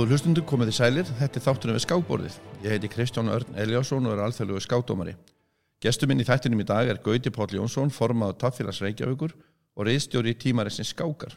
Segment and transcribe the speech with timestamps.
[0.00, 2.36] Góður hlustundur komið í sælir, þetta er þáttunum við skákborðið.
[2.62, 5.12] Ég heiti Kristján Örn Eliásson og er alþjóðlugu skákdómari.
[5.84, 9.34] Gestur minn í þættinum í dag er Gauti Páll Jónsson, formaður Taffélags Reykjavíkur
[9.76, 11.34] og reyðstjóri í tímaressin Skákar.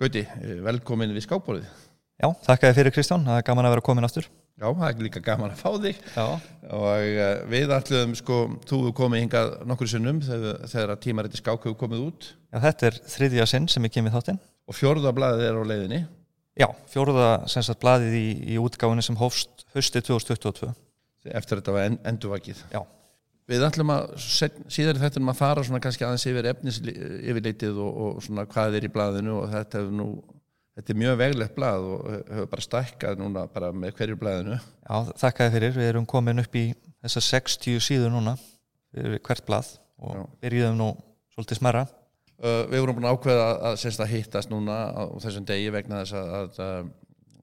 [0.00, 1.66] Gauti, eh, velkomin við skákborðið.
[2.16, 4.30] Já, þakka þér fyrir Kristján, það er gaman að vera komin aftur.
[4.56, 6.24] Já, það er líka gaman að fá þig Já.
[6.76, 11.76] og uh, við ætluðum sko, þú hefur komið hingað nokkur sinnum þegar, tímaretti skák hefur
[11.80, 12.60] komið út Já,
[16.54, 16.62] þetta.
[16.62, 20.72] Já, fjóruða sem sagt blaðið í, í útgáfinni sem hófst hösti 2022.
[21.30, 22.64] eftir þetta var en, endurvakið.
[22.72, 22.82] Já.
[23.50, 24.12] Við ætlum að
[24.70, 28.76] síðar í þettunum að fara svona kannski aðeins yfir efnis yfirleitið og, og svona hvað
[28.78, 30.10] er í blaðinu og þetta er nú
[30.78, 34.58] þetta er mjög veglegt blað og hefur bara stækkað núna bara með hverju blaðinu.
[34.60, 36.64] Já, þakka þér fyrir, við erum komin upp í
[37.02, 38.36] þessar 60 síður núna
[38.94, 40.90] hvert blað og byrjuðum nú
[41.34, 41.84] svolítið smerra.
[42.40, 45.98] Uh, við vorum búin að ákveða að, að, að hittast núna á þessum degi vegna
[46.00, 46.90] þess að, að, að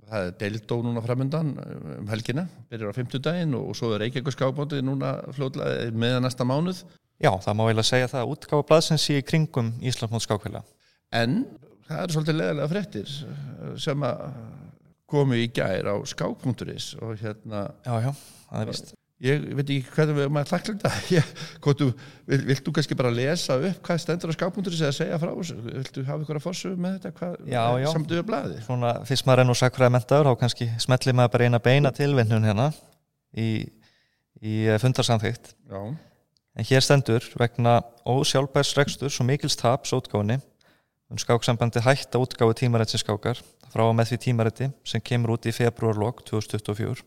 [0.08, 1.52] það er deildó núna framöndan
[2.00, 6.26] um helgina, byrjar á 50 daginn og, og svo er Reykjavík skápbótið núna fljótlega meðan
[6.26, 6.82] næsta mánuð
[7.18, 10.64] Já, það má eiginlega segja það að útgáfa blaðsins í kringum Íslandsmót skákvila.
[11.18, 11.40] en
[11.88, 13.16] það eru svolítið leðilega fréttir
[13.86, 14.24] sem að
[15.14, 18.12] komu í gær á skák.is og hérna Já, já,
[18.50, 18.98] það er vist.
[19.26, 21.30] Ég veit ekki hvernig maður þakklægt það ég,
[21.64, 21.88] hvort þú,
[22.30, 26.04] vil, vilt þú kannski bara lesa upp hvað stendur á skák.is eða segja frá viltu
[26.06, 27.88] hafa ykkur að fórsögu með þetta hvað, Já, já.
[27.96, 31.50] samt við blaði Svona, fyrst maður er nú sakfræði mentaður, þá kannski smelli maður bara
[31.50, 32.68] eina beina tilvinnun hérna
[33.34, 33.50] í,
[34.44, 34.54] í
[34.86, 35.56] fundarsamþygt.
[35.72, 35.82] já,
[36.58, 37.80] En hér stendur vegna
[38.10, 40.40] ósjálfbærs reksturs og mikils taps útgáfinni
[41.10, 43.38] um skáksambandi hætta útgáfi tímarætsi skákar
[43.74, 47.06] frá og með því tímarætti sem kemur út í februarlokk 2024.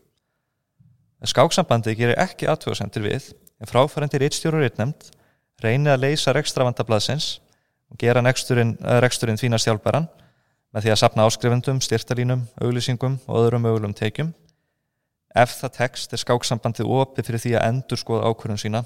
[1.21, 5.11] En Skáksambandi gerir ekki aðtöðasendir við en fráfærendi reitstjóru reitnemnd
[5.61, 7.41] reynið að leysa rekstravandablaðsins
[7.91, 10.09] og gera reksturinn, eh, reksturinn þvína sjálfbæran
[10.73, 14.33] með því að sapna áskrifendum, styrtalínum, auglýsingum og öðrum mögulegum tekjum.
[15.37, 18.85] Ef það tekst er skáksambandið opið fyrir því að endur skoða ákvörðun sína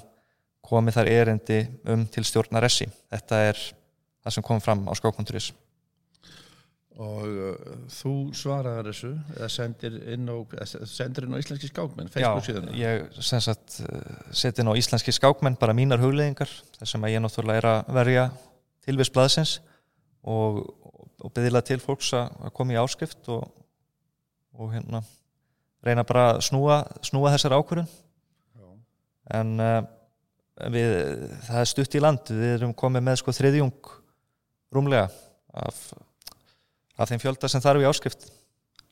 [0.65, 2.89] komið þar erindi um til stjórnar SI.
[3.13, 3.61] Þetta er
[4.25, 5.53] það sem kom fram á skákkonturis.
[6.95, 10.37] Og uh, þú svaraðar þessu eða sendir inn á,
[10.87, 12.29] sendir inn á íslenski skákmenn Já,
[12.79, 17.63] ég sagt eh, seti inn á íslenski skákmenn bara mínar hugleðingar þar sem ég náttúrulega
[17.63, 18.25] er að verja
[18.87, 19.57] tilvist blaðsins
[20.23, 20.63] og,
[21.19, 23.43] og byggðilega til fólks að koma í áskrift og,
[24.55, 25.03] og hérna
[25.85, 27.91] reyna bara að snúa, snúa þessar ákvörðun.
[29.35, 29.79] En uh,
[30.71, 30.91] við,
[31.47, 33.93] það er stutt í land við erum komið með sko þriðjung
[34.75, 35.09] rúmlega
[35.55, 35.79] af,
[36.95, 38.25] af þeim fjölda sem þarf í áskrift.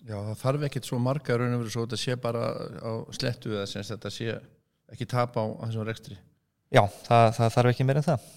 [0.03, 2.43] Já, það þarf ekkit svo marga raun og verið svo þetta sé bara
[2.83, 4.37] á slettu eða sem þetta sé
[4.91, 6.17] ekki tapa á, á þessum rekstri.
[6.73, 8.29] Já, það, það þarf ekki meir en það.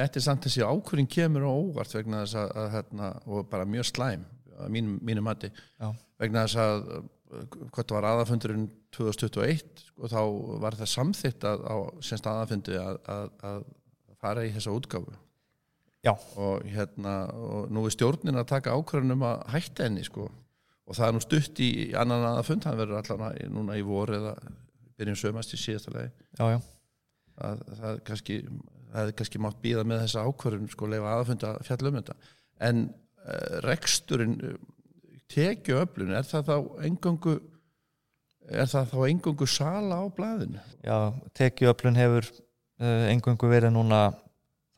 [0.00, 3.68] Þetta er samt þessi ákvörðin kemur á óvart vegna þess að, að hérna, og bara
[3.68, 4.24] mjög slæm
[4.60, 5.50] að mínum, mínum mati.
[5.80, 5.90] Já.
[6.20, 6.86] vegna þess að
[7.70, 10.20] hvort var aðafundurinn 2021 og þá
[10.62, 13.60] var það samþytt að, á semst aðafundi að, að, að
[14.20, 15.14] fara í þessa útgáfu
[16.00, 16.14] Já.
[16.40, 20.96] og hérna og nú er stjórnin að taka ákvörðin um að hætta henni sko og
[20.96, 24.34] það er nú stutt í annan aðafund, hann verður allan að, núna í vor eða
[24.98, 26.58] byrjum sömast í síðasta lagi Já, já,
[27.44, 28.38] að það er kannski
[28.90, 32.16] það hefði kannski mátt býða með þessa ákvörðun sko leifa aðfunda fjall um þetta
[32.70, 34.56] en uh, reksturinn uh,
[35.30, 36.56] tekju öflun, er það þá
[36.88, 37.36] engungu
[38.50, 40.64] er það þá engungu sala á blaðinu?
[40.82, 40.96] já
[41.38, 44.02] tekjuöflun hefur uh, engungu verið núna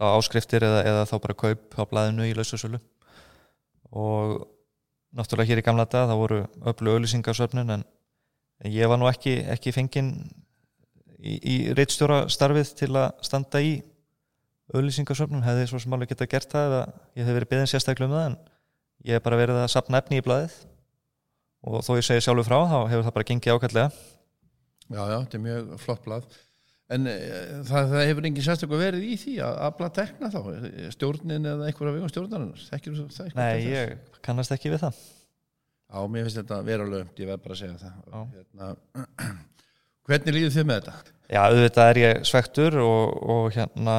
[0.03, 2.81] þá áskriftir eða, eða þá bara kaup á blaðinu í lausasölu.
[3.93, 4.43] Og
[5.15, 6.41] náttúrulega hér í gamla dag þá voru
[6.73, 7.85] öflu auðlýsingarsöfnun en
[8.73, 10.13] ég var nú ekki, ekki fenginn
[11.21, 13.77] í, í reitstjóra starfið til að standa í
[14.73, 16.83] auðlýsingarsöfnun, hefði svo sem alveg geta gert það eða
[17.19, 18.39] ég hef verið beðin sérstaklega um það en
[19.07, 20.55] ég hef bara verið að sapna efni í blaðið.
[21.63, 23.91] Og þó ég segi sjálfur frá þá hefur það bara gengið ákvæmlega
[24.93, 26.25] Já, já, þetta er mjög flott blað
[26.93, 30.41] en uh, það, það hefur engin sérstaklega verið í því að afla tekna þá
[30.97, 32.67] stjórnin eða einhverja vegum stjórnarinnar?
[32.73, 33.33] Þekkir þú það?
[33.39, 35.03] Nei, ég kannast ekki við það.
[35.93, 38.29] Já, mér finnst þetta vera lögt, ég verð bara að segja það.
[38.37, 38.75] Hérna,
[40.09, 41.15] Hvernig líður þið með þetta?
[41.33, 43.97] Já, auðvitað er ég svektur og, og hérna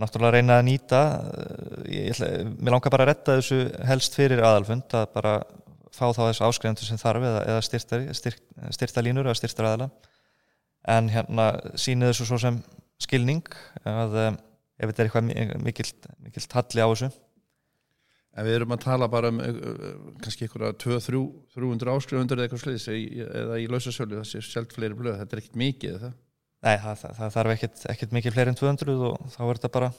[0.00, 3.58] náttúrulega reyna að nýta eh, ég, ætla, mér langar bara að retta þessu
[3.90, 5.34] helst fyrir aðalfund að bara
[5.92, 8.42] fá þá þessu áskrifandur sem þarf eða, eða styrta, styrt,
[8.76, 9.90] styrta línur eða styrta aðala
[10.88, 12.60] en hérna síni þessu svo sem
[13.00, 13.42] skilning
[13.88, 14.30] að eh,
[14.80, 17.10] ef þetta er eitthvað mi- mikill, talli á þessu.
[18.38, 22.84] En við erum að tala bara um uh, kannski einhverja 200-300 áskrifundur eða eitthvað sliðis
[23.26, 26.10] eða í lausasölu það sé sjálf fleiri blöð, þetta er ekkert mikið eða?
[26.60, 29.72] Nei, það, það, það þarf ekkit, ekkit mikið fleiri en 200 og þá er þetta
[29.74, 29.90] bara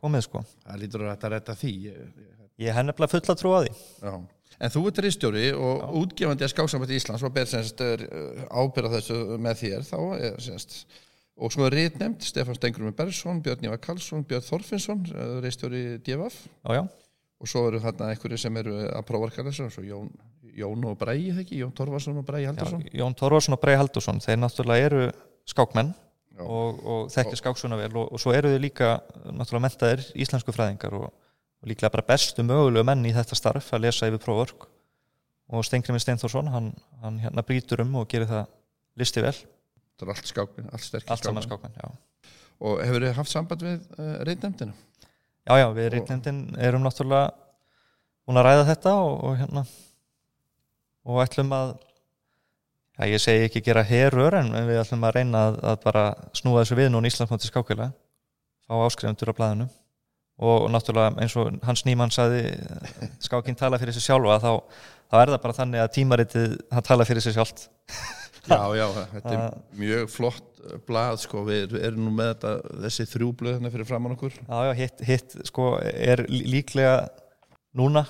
[0.00, 0.42] komið sko.
[0.64, 1.72] Það lítur að þetta retta því.
[1.90, 2.32] Ég, ég,
[2.64, 3.72] Ég hef nefnilega fulla trú á því.
[4.00, 4.12] Já.
[4.56, 5.88] En þú ert reistjóri og Já.
[6.00, 7.82] útgefandi að skáksambætti Íslands og ber semst
[8.48, 10.78] ábyrða þessu með þér þá er semst
[11.36, 15.02] og svo er reynd nefnd Stefán Stengrum Bersson, Björn Ívar Karlsson, Björn Þorfinsson
[15.44, 16.86] reistjóri DFF Já, já
[17.36, 20.08] og svo eru þarna einhverju sem eru að prófarka þessu Jón,
[20.56, 21.60] Jón og Brei, ekki?
[21.60, 25.02] Jón Torvarsson og Brei Haldursson Já, Jón Torvarsson og Brei Haldursson, þeir náttúrulega eru
[25.46, 25.92] skákmenn
[26.40, 28.90] og, og þekkir skáksuna vel og, og svo eru þau líka
[29.28, 31.12] náttúrulega mentaðir íslensku fræðingar og
[31.66, 34.66] líklega bara bestu mögulegu menn í þetta starf að lesa yfir próförk
[35.46, 36.72] og Stengriminn Steinforsson hann,
[37.02, 38.48] hann hérna brítur um og gerir það
[38.98, 39.34] listi vel.
[39.96, 41.96] Það er allt skákmenn, allt sterkir allt skákmenn, skákmenn
[42.66, 44.72] Og hefur þið haft samband við uh, eh, reyndemdina?
[45.46, 47.34] Já, já, við reyndemdin erum náttúrulega
[48.26, 49.66] búin að ræða þetta og hérna
[51.06, 51.76] og ætlum að
[52.96, 56.62] Já, ég segi ekki gera herur en við ætlum að reyna að, að bara snúa
[56.62, 57.90] þessu við núna í Íslandsmóti skákjöla
[58.64, 59.66] fá áskrifundur á blæðinu
[60.36, 62.42] og, náttúrulega eins og Hans Nýmann saði
[63.24, 64.50] skákinn tala fyrir sig sjálfa þá,
[65.08, 67.68] þá er það bara þannig að tímaritið hann tala fyrir sig sjálft.
[68.46, 72.52] Já, já, þetta er mjög flott blað sko, við erum nú með þetta,
[72.84, 74.36] þessi þrjúblöð hérna fyrir framann okkur.
[74.38, 76.92] Já, já, hitt, hitt sko er líklega
[77.74, 78.04] núna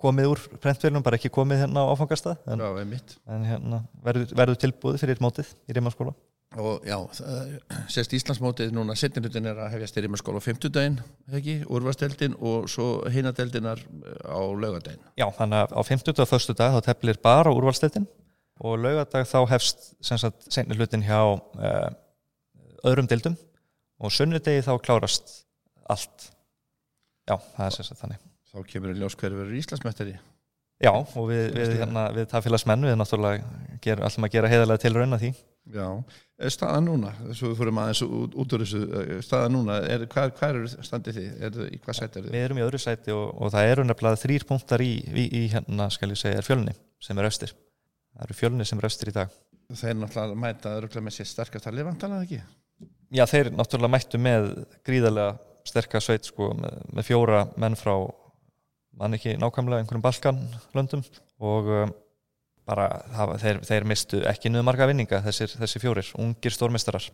[0.00, 2.62] komið úr prentfélunum, bara ekki komið hérna á áfangastað en,
[3.34, 6.14] en hérna, verður, verður tilbúið fyrir mótið í Rímaskóla
[6.58, 6.96] og já,
[7.92, 10.96] sérst Íslandsmótið núna setninutin er að hefjast í Rímaskóla á 50 daginn,
[11.30, 13.82] ekki, úrvasteldin og svo heinadeldinar
[14.26, 16.56] á laugadaginn Já, þannig að á 50 og 1.
[16.58, 18.08] dag þá teflir bara úrvasteldin
[18.60, 21.90] og laugadag þá hefst senni hlutin hjá uh,
[22.88, 23.38] öðrum deildum
[24.00, 25.44] og sunnudegi þá klárast
[25.90, 26.30] allt.
[27.28, 28.26] Já, það er sérstaklega þannig.
[28.50, 30.16] Þá kemur í ljós hverju verður Íslandsmættari
[30.80, 34.94] Já, og við, við, hérna, við tafélagsmenn við náttúrulega ger, allum að gera heiðarlega til
[34.96, 35.32] raun að því
[35.70, 35.86] Já,
[36.52, 40.54] staða núna svo við fórum aðeins út, út úr þessu staða núna, er, hvað, hvað
[40.54, 41.28] eru standið þið?
[41.46, 42.34] Er, í hvað sæti er þið?
[42.36, 45.42] Við erum í öðru sæti og, og það eru nefnilega þrýr punktar í, í, í
[45.52, 49.16] hérna, skal ég segja, fjölni sem er östir það eru fjölni sem er östir í
[49.20, 49.38] dag
[49.70, 52.40] Þeir náttúrulega mæta öruglega með sér sterkast að lifantala, ekki?
[53.14, 54.48] Já, þeir náttúrulega mættu með
[54.86, 55.36] gríðarlega
[55.70, 57.94] sterkast sveit sko, með, með fjóra menn frá
[58.98, 61.04] mann ekki nákvæmlega einhverjum balkanlöndum
[61.46, 61.92] og um,
[62.70, 67.10] bara það, þeir, þeir mistu ekki niður marga vinninga þessir, þessir fjórir, ungir stórmestarar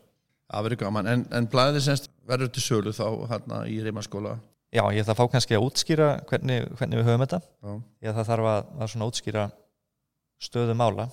[0.46, 4.36] Það verður gaman, en, en blæðið semst verður til sölu þá hérna í Rímaskóla
[4.74, 7.38] Já, ég ætla að fá kannski að útskýra hvernig, hvernig við höfum þetta.
[7.40, 7.74] Já.
[8.04, 9.44] ég það þarf að, að svona útskýra
[10.42, 11.06] stöðu mála.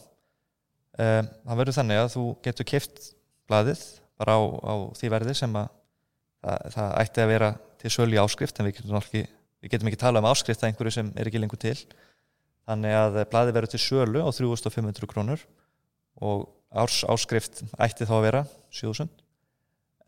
[0.93, 3.05] Um, það verður þannig að þú getur keift
[3.49, 3.83] blæðið
[4.19, 5.69] bara á, á því verði sem að
[6.43, 7.51] það, það ætti að vera
[7.81, 9.23] til sölu í áskrift en við getum ekki
[9.63, 11.77] við getum ekki tala um áskrift að einhverju sem er ekki lengur til
[12.67, 15.45] þannig að bladi verður til sölu á 3500 krónur
[16.23, 18.43] og árs áskrift ætti þá að vera
[18.73, 19.11] 7000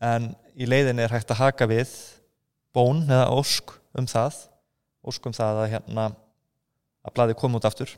[0.06, 1.92] en í leiðin er hægt að haka við
[2.76, 4.36] bón eða ósk um það
[5.06, 6.06] ósk um það að hérna
[7.06, 7.92] að bladi koma út aftur.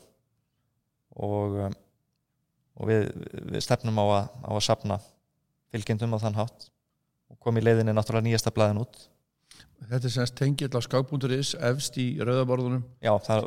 [1.17, 1.77] Og, um,
[2.79, 3.07] og við,
[3.49, 4.99] við stefnum á að, á að sapna
[5.73, 6.67] fylgjendum á þann hátt.
[7.29, 9.01] Og kom í leiðinni náttúrulega nýjasta bladin út
[9.89, 12.83] Þetta er semst tengill á skák.is efst í rauðaborðunum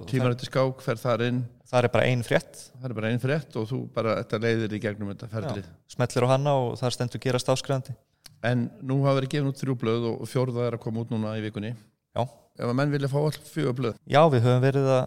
[0.09, 1.43] tímarætti skák, fer þar inn.
[1.69, 2.63] Það er bara einn frétt.
[2.81, 6.27] Það er bara einn frétt og þú bara, þetta leiðir í gegnum þetta ferðlið Smellir
[6.27, 7.95] á hanna og það stendur gerast áskrifandi
[8.43, 11.37] En nú hafa verið gefin út þrjú blöð og fjórða er að koma út núna
[11.39, 11.77] í vikunni.
[12.17, 12.25] Já.
[12.59, 14.01] Ef að menn vilja fá all fjögur blöð?
[14.11, 15.05] Já, við höfum verið að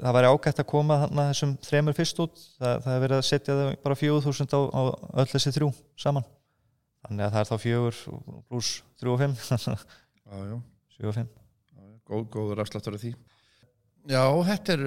[0.00, 2.40] það væri ágætt að koma þarna þessum þremur fyrst út.
[2.56, 4.80] Það, það er verið að setja þau bara fjögur þúsund á, á
[10.34, 11.30] að er fimm.
[11.30, 11.32] 7-5
[12.04, 13.14] Góð, góður afsláttur af því.
[14.12, 14.82] Já, þetta er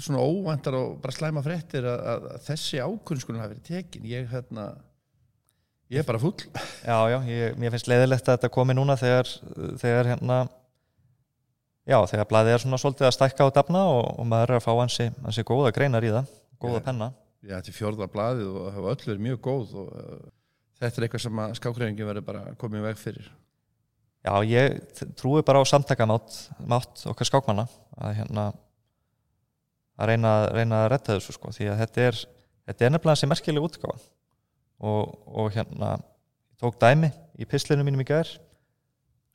[0.00, 4.06] svona óvæntar og bara slæma fréttir að, að, að þessi ákunnskunum hafi verið tekin.
[4.08, 4.70] Ég, hérna,
[5.92, 6.38] ég er bara full
[6.86, 9.28] Já, já, ég, mér finnst leiðilegt að þetta komi núna þegar,
[9.82, 10.38] þegar hérna
[11.84, 14.64] já, þegar blæðið er svona svolítið að stækka á dafna og, og maður er að
[14.64, 17.10] fá hansi, hansi góða greinar í það, góða ja, penna.
[17.42, 20.18] Já, þetta er fjörða blæðið og öll verið mjög góð og uh,
[20.80, 23.30] þetta er eitthvað sem skákreifingin verður bara komið veg fyrir
[24.22, 24.78] Já, ég
[25.18, 27.66] trúi bara á samtakamátt okkar skákmanna
[27.98, 28.44] að hérna
[29.98, 32.20] að reyna, reyna að retta þessu sko því að þetta er,
[32.70, 33.98] þetta er nefnilega sem merkileg útgáða
[34.82, 35.96] og, og hérna
[36.62, 38.30] tók dæmi í pislinu mínum í gær.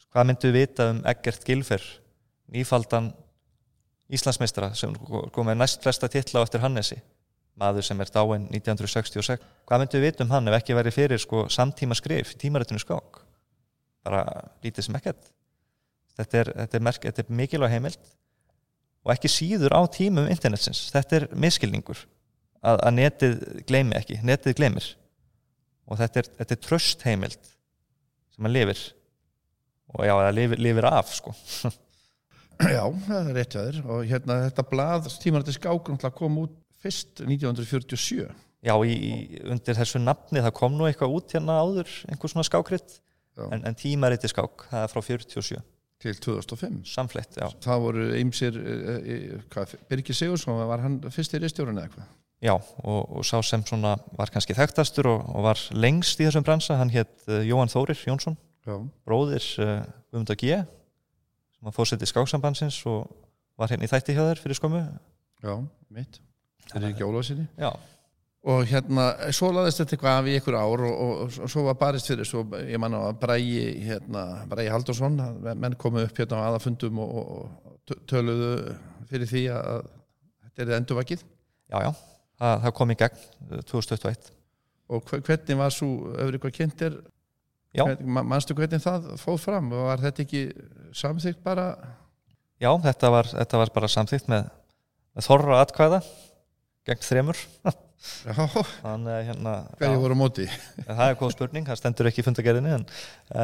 [0.08, 1.84] Hvað myndu við vita um Eggert Gilfer
[2.56, 3.12] nýfaldan
[4.08, 4.96] Íslandsmeistra sem
[5.36, 7.01] kom með næst flesta titla á eftir Hannesi
[7.60, 11.20] maður sem er dáinn 1966 hvað myndu við vita um hann ef ekki verið fyrir
[11.20, 13.26] sko samtíma skrif tímarættinu skák
[14.08, 14.24] bara
[14.66, 15.32] lítið sem ekkert.
[16.18, 18.14] Þetta er, þetta er, merk, þetta er mikilvæg heimild
[19.06, 22.00] og ekki síður á tímum internetsins, þetta er miskilningur
[22.66, 23.36] að, að netið
[23.70, 24.88] gleimi ekki netið gleimir
[25.88, 27.52] og þetta er, þetta er tröst heimild
[28.34, 28.82] sem að lifir.
[29.94, 31.34] Og já, það lifir, lifir af sko.
[32.58, 33.76] Já, það er rétt hjá þér.
[33.94, 38.26] Og hérna þetta blað tímarandi skák náttúrulega kom út fyrst 1947
[38.66, 38.96] Já, í,
[39.46, 43.02] undir þessu nafni það kom nú eitthvað út hérna áður einhver svona skákritt Já.
[43.38, 45.60] En, en tímariti skák, það er frá 47
[45.98, 47.48] til 2005 samflett, já.
[47.63, 48.58] Það voru ymsir,
[49.89, 53.96] Birgir Sigursson var hann fyrst í ristjórun eða eitthvað Já, og, og sá sem svona
[54.13, 57.98] var kannski þekktastur og, og var lengst í þessum bransa, hann hétt uh, Jóhann Þórir
[58.06, 58.75] Jónsson, Já,
[59.10, 59.79] bróðir uh,
[60.12, 60.60] Guðmund G
[61.58, 63.08] sem var fórsetið skáksambandsins og
[63.58, 64.84] var hérna í þætti hjá þér fyrir skömmu.
[65.41, 65.53] Já,
[65.94, 66.20] mitt.
[66.67, 67.72] Það er ekki Ólafsinni Já,
[68.48, 71.77] og hérna, svo laðist þetta eitthvað af í einhver ár og, og, og svo var
[71.82, 73.48] barist fyrir svo, ég manna að Bræi
[73.88, 75.17] hérna, Bræi Haldursson,
[75.58, 78.51] menn komu upp hérna á aðafundum og, og tö- töluðu
[79.10, 79.89] fyrir því að
[80.46, 81.25] þetta er endurvakið.
[81.74, 81.91] Já, já,
[82.39, 84.29] það, það kom í gegn uh, 2021
[84.88, 87.00] og hve- hvernig var svo öfri hvað kynntir
[88.08, 89.67] mannstu hvernig það fóð fram?
[89.75, 90.46] Og var þetta ekki
[90.96, 91.65] samþykkt bara?
[92.63, 94.48] Já þetta, var, þetta var bara samþýtt með,
[95.17, 96.00] með þorra atkvæða
[96.88, 97.41] gegn þremur
[98.27, 100.48] þannig að hérna hverju voru á móti?
[100.86, 102.86] Það er góð spurning, það stendur ekki í fundagerðinni en,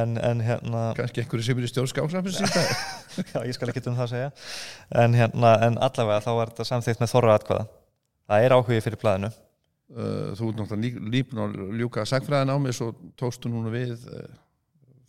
[0.01, 2.41] en, en hérna kannski einhverju sem er í stjórnskáksafins
[3.33, 4.35] já, ég skal ekki um það að segja.
[5.03, 7.65] En, hérna, en allavega þá var þetta samþýtt með þorra atkvæða.
[8.29, 9.33] Það er áhugi fyrir blæðinu
[9.93, 12.87] Uh, þú ert náttúrulega lífn og ljúka sagfræðin á mig svo
[13.19, 14.23] tókstu núna við uh,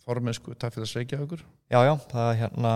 [0.05, 1.41] formensku taffélags Reykjavíkur.
[1.73, 2.73] Já, já, það er hérna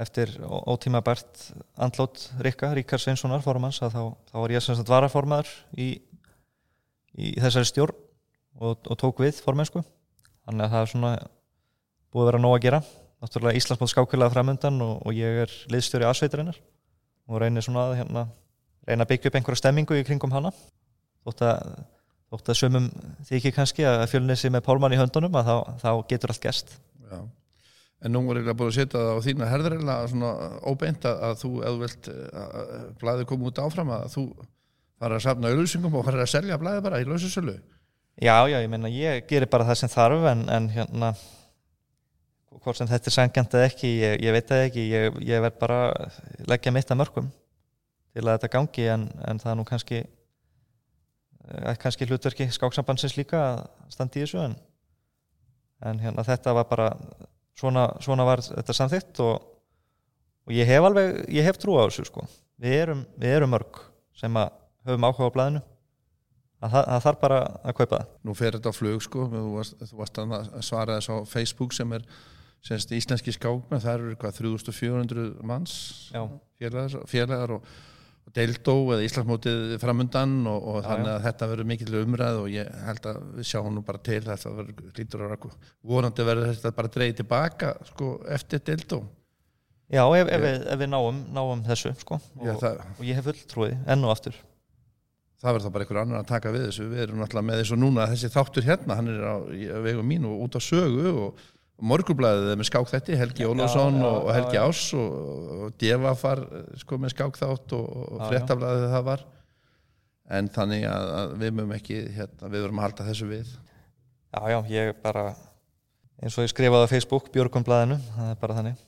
[0.00, 1.42] eftir ó- ótímabært
[1.80, 5.88] andlót Rikka, Ríkar Sveinssonar formanns að þá, þá var ég sem sagt varaformaður í,
[7.20, 7.96] í þessari stjórn
[8.60, 9.82] og, og tók við formensku
[10.46, 11.12] þannig að það er svona
[12.10, 12.80] búið að vera nóg að gera.
[13.20, 16.56] Náttúrulega Íslandsmót skákvilaða framundan og, og ég er liðstjóri aðsveitarinnar
[17.30, 18.22] og reynir svona að hérna,
[18.88, 20.50] reyna að byggja upp einhverja stemmingu í kringum hana.
[21.28, 21.74] Þótt að,
[22.32, 22.86] þótt að sömum
[23.28, 26.72] þykir kannski að fjölnesi með pálmann í höndunum að þá, þá getur allt gerst.
[27.10, 27.20] Já.
[28.00, 29.74] En nú var eiginlega búin að setja það á þína herður
[30.08, 30.30] svona
[30.64, 34.24] óbeint að, þú, þú vilt að blæði koma út áfram að þú
[35.00, 37.58] fara að safna auðlýsingum og fara að selja blæði bara í lausasölu.
[38.20, 41.12] Já, já, ég meina ég gerir bara það sem þarf en, en hérna
[42.58, 45.60] hvort sem þetta er sangjant eða ekki ég, ég veit það ekki, ég, ég verð
[45.60, 45.78] bara
[46.50, 47.30] leggja mitt að mörgum
[48.10, 53.40] til að þetta gangi en, en það er nú kannski eh, kannski hlutverki skáksambandsins líka
[53.44, 53.62] að
[53.94, 54.56] standa í þessu en,
[55.86, 56.90] en hérna þetta var bara
[57.58, 59.50] svona, svona var þetta samþygt og,
[60.46, 62.26] og ég hef alveg ég hef trú á þessu sko.
[62.60, 63.82] Við erum, við erum mörg
[64.16, 64.52] sem að
[64.88, 65.62] höfum áhuga á blæðinu
[66.60, 68.10] að það, þarf bara að kaupa það.
[68.26, 70.34] Nú fer þetta á flug sko, þú varst, þú varst að
[70.66, 72.04] svara þess á Facebook sem er
[72.64, 75.76] semst íslenski skákmenn, það eru hvað 3400 manns?
[76.60, 77.70] Félagar, félagar og
[78.34, 83.08] deildó eða Íslandsmótið framundan og, og þannig að þetta verður mikill umræð og ég held
[83.10, 85.50] að við sjáum nú bara til þetta verður lítur að raku
[85.92, 89.00] vonandi verður þetta bara dreigið tilbaka sko eftir deildó.
[89.90, 93.18] Já, ef, ef, við, ef við náum, náum þessu sko, og, Já, það, og ég
[93.18, 94.36] hef full trúið enn og aftur.
[95.40, 96.86] Það verður þá bara einhver annar að taka við þessu.
[96.92, 99.34] Við erum náttúrulega með þessu núna þessi þáttur hérna, hann er á
[99.82, 101.42] vegum mín og út á sögu og
[101.80, 104.62] morgurblæðið er með skák þetta, Helgi Ólafsson já, og, Helgi já.
[104.66, 105.14] Ás og,
[105.56, 106.42] og Deva far
[106.80, 109.24] sko með skák þátt og, og fréttablaðið það var.
[110.30, 113.54] En þannig að, að við mögum ekki hérna, við verum að halda þessu við.
[114.30, 115.24] Já, já, ég bara
[116.20, 118.86] eins og ég skrifaði á Facebook, Björgum blæðinu það er bara þannig.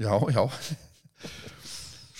[0.00, 0.44] Já, já.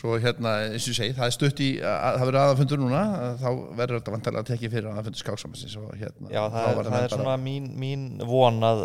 [0.01, 3.01] Svo hérna, eins og ég segi, það er stutt í að það verður aðafundur núna
[3.37, 7.05] þá verður þetta vantarlega að tekið fyrir aðafundur skáksamansins hérna Já, þá það, verður það
[7.05, 8.85] er svona mín, mín von að,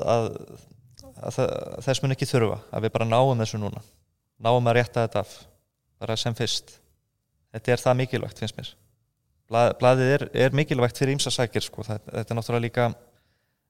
[1.15, 1.41] að,
[1.85, 3.83] þess mun ekki þurfa að við bara náum þessu núna.
[4.41, 5.35] Náum að rétta þetta af
[6.01, 6.77] bara sem fyrst.
[7.55, 8.71] Þetta er það mikilvægt finnst mér.
[9.49, 11.85] Blað, blaðið er, er mikilvægt fyrir ímsa sækir sko.
[11.85, 12.87] þetta er náttúrulega líka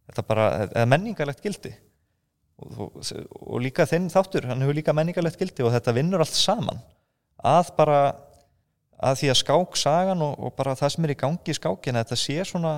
[0.08, 1.74] þetta bara, eða menningarlegt gildi.
[2.56, 6.38] Og, og, og líka þinn þáttur, hann hefur líka menningarlegt gildi og þetta vinnur allt
[6.38, 6.80] saman.
[7.46, 8.00] Að bara
[8.96, 12.04] að því að skák sagan og, og bara það sem er í gangi í skákina,
[12.06, 12.76] þetta sé svona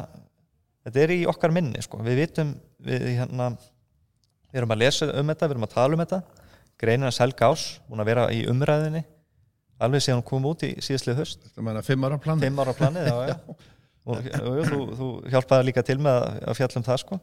[0.87, 1.99] þetta er í okkar minni sko.
[2.03, 3.51] við vitum við, hérna,
[4.51, 6.21] við erum að lesa um þetta, við erum að tala um þetta.
[6.77, 9.03] Greinin að Helga Ás, hún að vera í umræðinni
[9.81, 12.73] alveg síðan hún kom út í síðastlið höst Þetta meina fimm ára plan fimm ára
[12.77, 13.35] planið, já, já.
[14.07, 17.17] Og, og, og, þú, þú hjálpaði líka til með að, fjalla um það sko.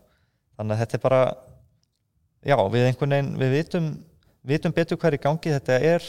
[0.58, 1.20] þannig að þetta er bara
[2.44, 3.88] já, við einhvern veginn, við vitum
[4.44, 6.04] vitum betur er í gangi þetta er,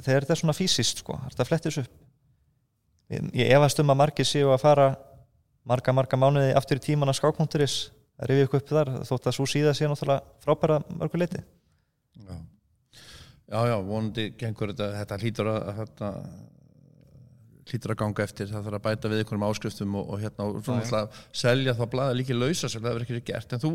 [0.00, 1.98] þegar þetta er svona fysiskt sko, þetta flettis upp.
[3.12, 4.86] Ég, ég efast um að margir séu að fara
[5.68, 7.76] marga, marga mánuði aftur í tíman að skáknúnturis
[8.30, 11.42] rifja ykkur upp þar þótt að svo síða sé náttúrulega frábæra mörgu leiti
[12.14, 12.36] Já,
[13.50, 16.10] já, já vonandi gengur þetta, þetta hlýtur að þetta,
[17.70, 18.48] hlýtur að ganga eftir.
[18.52, 21.84] Það þarf að bæta við einhverjum áskriftum og, og hérna og svona alltaf selja þá
[21.92, 23.52] blaða líki lausa sem það verður ekki gert.
[23.56, 23.72] En þú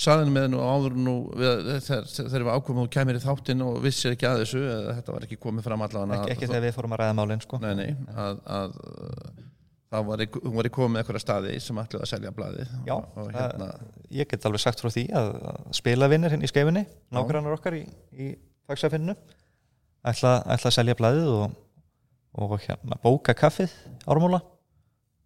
[0.00, 4.28] saðinu með nú áður nú þegar, við ákomum og kemur í þáttin og vissir ekki
[4.30, 7.02] að þessu eða þetta var ekki komið fram allavega ekki, ekki þegar við fórum að
[7.02, 7.60] ræða málinn sko.
[7.60, 8.78] Nei, nei, að, að
[9.90, 12.94] það var, hún var í komið með eitthvað staði sem ætlaði að selja bladið Já,
[12.94, 13.68] og, hérna,
[14.14, 15.30] ég get alveg sagt frá því að,
[15.76, 17.82] spilavinnir hinn í skeifinni nágrannar okkar í,
[18.14, 18.30] í
[18.70, 19.16] fagsafinu
[20.06, 21.56] ætla, ætla að selja bladið og,
[22.38, 23.74] og hérna bóka kaffið
[24.06, 24.42] ármúla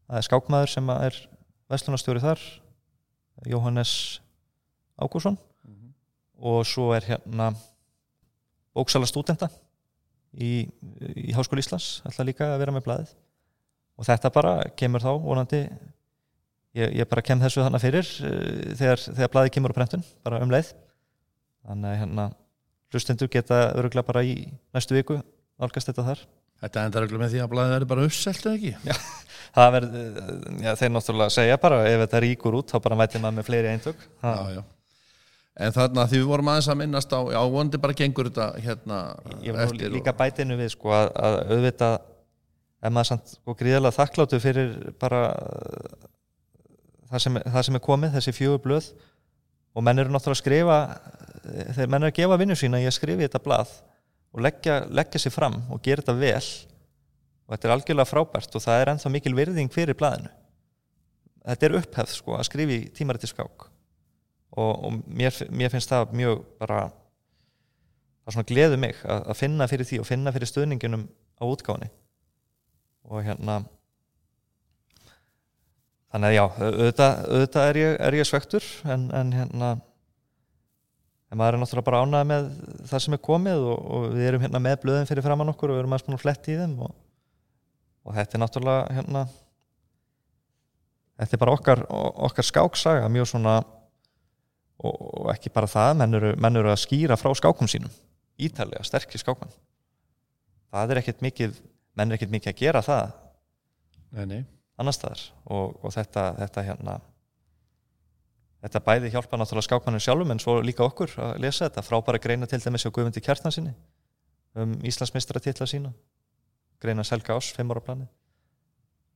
[0.09, 1.21] það er skákmaður sem er
[1.73, 2.47] vestlunarstjóri þar
[3.51, 3.95] Jóhannes
[5.01, 5.37] Ágúrsson
[6.45, 7.53] og svo er hérna
[8.75, 9.51] bóksala stúdenta
[10.35, 13.15] í, í Háskóli Íslands ætla líka að vera með bladið
[13.99, 15.61] og þetta bara kemur þá vonandi
[16.75, 20.41] ég, ég bara kem þessu þannig fyrir uh, þegar, þegar blæði kemur á prentun bara
[20.45, 20.73] um leið.
[21.65, 22.31] Þannig að hérna
[22.95, 24.35] hlustendur geta öruglega bara í
[24.75, 25.19] næstu viku
[25.61, 26.25] nálgast þetta þar.
[26.65, 28.75] Þetta endar auðvitað með því að blæðið verður bara uppselt eða ekki?
[28.85, 28.95] Já,
[29.57, 30.23] það verður,
[30.81, 34.07] þeir náttúrulega segja bara ef þetta ríkur út þá bara mætir maður með fleiri eintök.
[34.23, 34.63] Já, já.
[35.55, 38.97] En þarna því við vorum aðeins að minnast á já, vondi bara gengur þetta hérna
[39.45, 42.09] Ég var líka bætinu við sko að, að auðvitað
[42.85, 46.07] ef maður samt sko gríðarlega þakkláttu fyrir bara uh,
[47.11, 48.93] það sem, það sem er komið, þessi fjögur blöð.
[49.75, 52.89] Og menn eru náttúrulega að skrifa uh, þegar menn eru að gefa vinnu sína í
[52.89, 53.75] að skrifa þetta blað
[54.35, 56.49] og leggja, leggja sér fram og gera þetta vel.
[57.45, 60.33] Og þetta er algjörlega frábært og það er ennþá mikil virðing fyrir blaðinu.
[61.45, 63.67] Þetta er upphefð sko að skrifa í tímarætti skák.
[64.55, 66.87] Og, og mér, mér finnst það mjög bara
[68.25, 71.05] það svona gleðu mig að, að finna fyrir því og finna fyrir stöðningunum
[71.37, 71.91] á útgáni
[73.11, 73.61] og hérna
[76.15, 79.71] þannig að já, auðvitað, auðvitað er, ég, ég svektur en, en hérna
[81.35, 82.51] en maður er náttúrulega bara ánað með
[82.91, 85.79] það sem er komið og, og við erum hérna með blöðin fyrir framann okkur og
[85.79, 86.95] við erum aðeins búin að fletti í þeim og,
[88.05, 89.25] og þetta er náttúrulega hérna
[91.19, 91.85] þetta er bara okkar,
[92.29, 93.59] okkar skáksaga mjög svona
[94.79, 97.93] og, og ekki bara það, menn eru, menn eru að skýra frá skákum sínum
[98.39, 99.53] ítalega, sterkir skákmann
[100.75, 101.59] það er ekkert mikið
[101.97, 103.13] menn er ekkert mikið að gera það
[104.15, 104.45] nei, nei.
[104.79, 105.21] annar staðar.
[105.47, 106.97] Og, og þetta, þetta hérna
[108.65, 111.85] þetta bæði hjálpa náttúrulega skákmannum sjálfum en svo líka okkur að lesa þetta.
[111.85, 113.75] Frábæra greina til dæmis á Guðmundi Kjartan sinni
[114.55, 115.91] um Íslandsmeistra titla sína.
[116.81, 118.07] Greina Selga Ás, 5 ára plani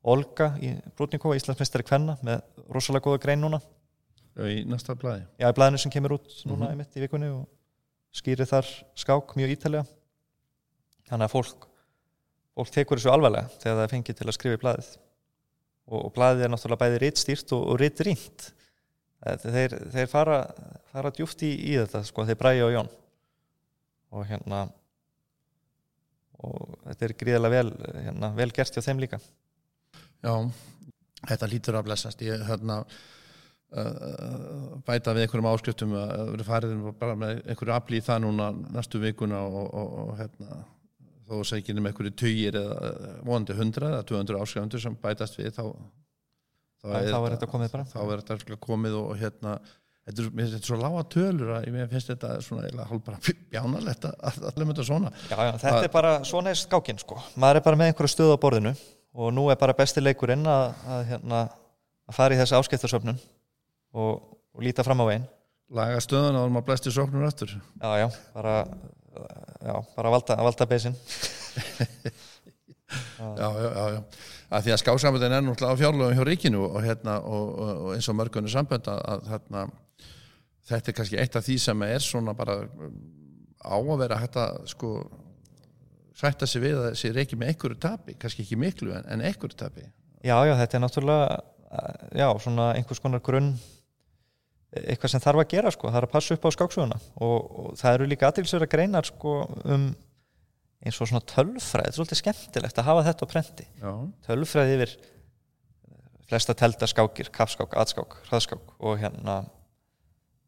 [0.08, 3.58] Olga í Brútnikóa Íslandsmeistari Kvenna með rosalega góða grein núna.
[4.38, 6.74] Í næsta blæði já, í blæðinu sem kemur út núna Mhm.
[6.74, 7.48] í mitt í vikunni og
[8.14, 9.86] skýrir þar skák mjög ítalega
[11.10, 11.67] þannig að fólk
[12.58, 14.92] fólk tekur þessu alvarlega þegar það fengið til að skrifa í blæðið
[15.88, 18.48] og, og blæðið er náttúrulega bæði rittstýrt og, og rittrýnt
[19.18, 20.38] þeir, þeir fara,
[20.92, 22.90] fara djúft í, í þetta sko, þeir bræði og Jón.
[24.14, 24.64] Og hérna
[26.38, 27.70] og þetta er gríðarlega vel,
[28.06, 29.18] hérna, vel gert hjá þeim líka.
[30.22, 30.32] Já,
[31.26, 32.22] þetta lítur að blessast.
[32.22, 38.06] Ég hérna uh, bæta við einhverjum áskriftum að vera farið bara með einhverju afli í
[38.06, 40.62] það núna næstu vikuna og, og, og hérna
[41.28, 42.92] þó ekki um einhverju tugir eða
[43.26, 45.64] vonandi hundra eða 200 áskrifundur sem bætast við þá
[46.78, 47.86] þá er, þá er þetta komið bara.
[47.90, 49.54] þá er þetta komið og, og hérna
[50.08, 54.06] þetta er, þetta svo lága tölur að mér finnst þetta svona eiginlega hálf bara bjánalegt
[54.08, 55.12] að allir mynda svona.
[55.28, 57.18] Já, já, þetta er bara, svona er skákinn sko.
[57.36, 58.74] Maður er bara með einhverju stöð á borðinu
[59.18, 61.42] og nú er bara besti leikurinn að, að, hérna,
[62.08, 64.14] að fara í þessi áskiptarsöfnun og,
[64.54, 65.28] og líta fram á veginn
[65.74, 67.52] laga stöðuna og maður blæsti sóknur aftur.
[67.82, 68.54] Já, já, bara
[69.62, 70.94] já, bara valda, valda beisin
[73.18, 74.02] já, já, já, já.
[74.48, 78.08] Að því að skásamböndin er náttúrulega á fjárlögum hjá ríkinu og, hérna, og, og, eins
[78.08, 79.64] og mörgunni sambönd að, að hérna,
[80.70, 82.62] þetta er kannski eitt af því sem er svona bara
[83.60, 84.92] á að vera hægt að sko
[86.18, 89.58] sætta sig við að þessi reiki með einhverju tapi kannski ekki miklu en, en einhverju
[89.58, 89.84] tapi.
[90.24, 91.26] Já, já, þetta er náttúrulega
[92.16, 93.52] já, svona einhvers konar grunn
[94.76, 97.76] eitthvað sem þarf að gera sko, það er að passa upp á skáksuguna og, og
[97.80, 99.88] það eru líka aðtilsverða greinar sko um
[100.84, 103.64] eins og svona tölfræð, þetta er svolítið skemmtilegt að hafa þetta á prenti.
[103.80, 103.92] Já,
[104.28, 104.92] tölfræði yfir
[106.28, 109.40] flesta telda skákir, kappskák, atskák, hraðskák og hérna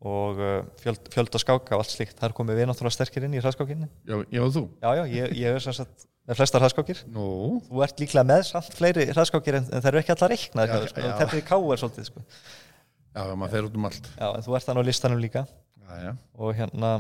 [0.01, 3.43] og uh, fjöld, fjölda skáka og allt slíkt, þar komum við náttúrulega sterkir inn í
[3.43, 3.89] hraðskákinni.
[4.09, 4.63] Já, já og þú?
[4.81, 7.03] Já, já, ég, ég er sem sagt með flestar hraðskákir.
[7.13, 7.27] Nú,
[7.67, 10.73] þú ert líklega með samt fleiri hraðskákir en, en það eru ekki allar reiknað
[11.21, 12.25] tefnir í káar svolítið sko.
[13.15, 14.11] Já, já, maður fer út um allt.
[14.17, 15.45] Já, en þú ert þannig á listanum líka.
[15.81, 16.91] Já, já, og hérna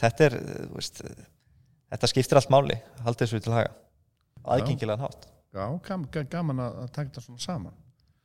[0.00, 0.38] þetta er,
[0.70, 1.02] þú veist
[1.90, 3.76] þetta skiptir allt máli, haldið þessu til haga.
[4.50, 7.76] Aðgengilegan hátt, já gam, gam, gaman að taka þetta svona saman.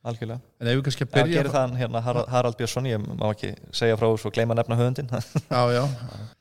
[0.06, 0.38] Algjörlega.
[0.62, 3.00] En ef við kannski að Já, byrja gerir það hann hérna Harald, Harald Björnsson ég
[3.18, 5.08] má ekki segja frá þessu og gleyma nefna höfundin
[5.50, 5.80] Já, já,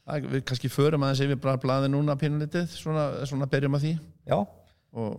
[0.05, 3.93] Það- við kannski förum aðeins yfir bara blaði núna pínulitið, svona, svona byrjum að því.
[4.29, 4.37] Já,
[5.01, 5.15] og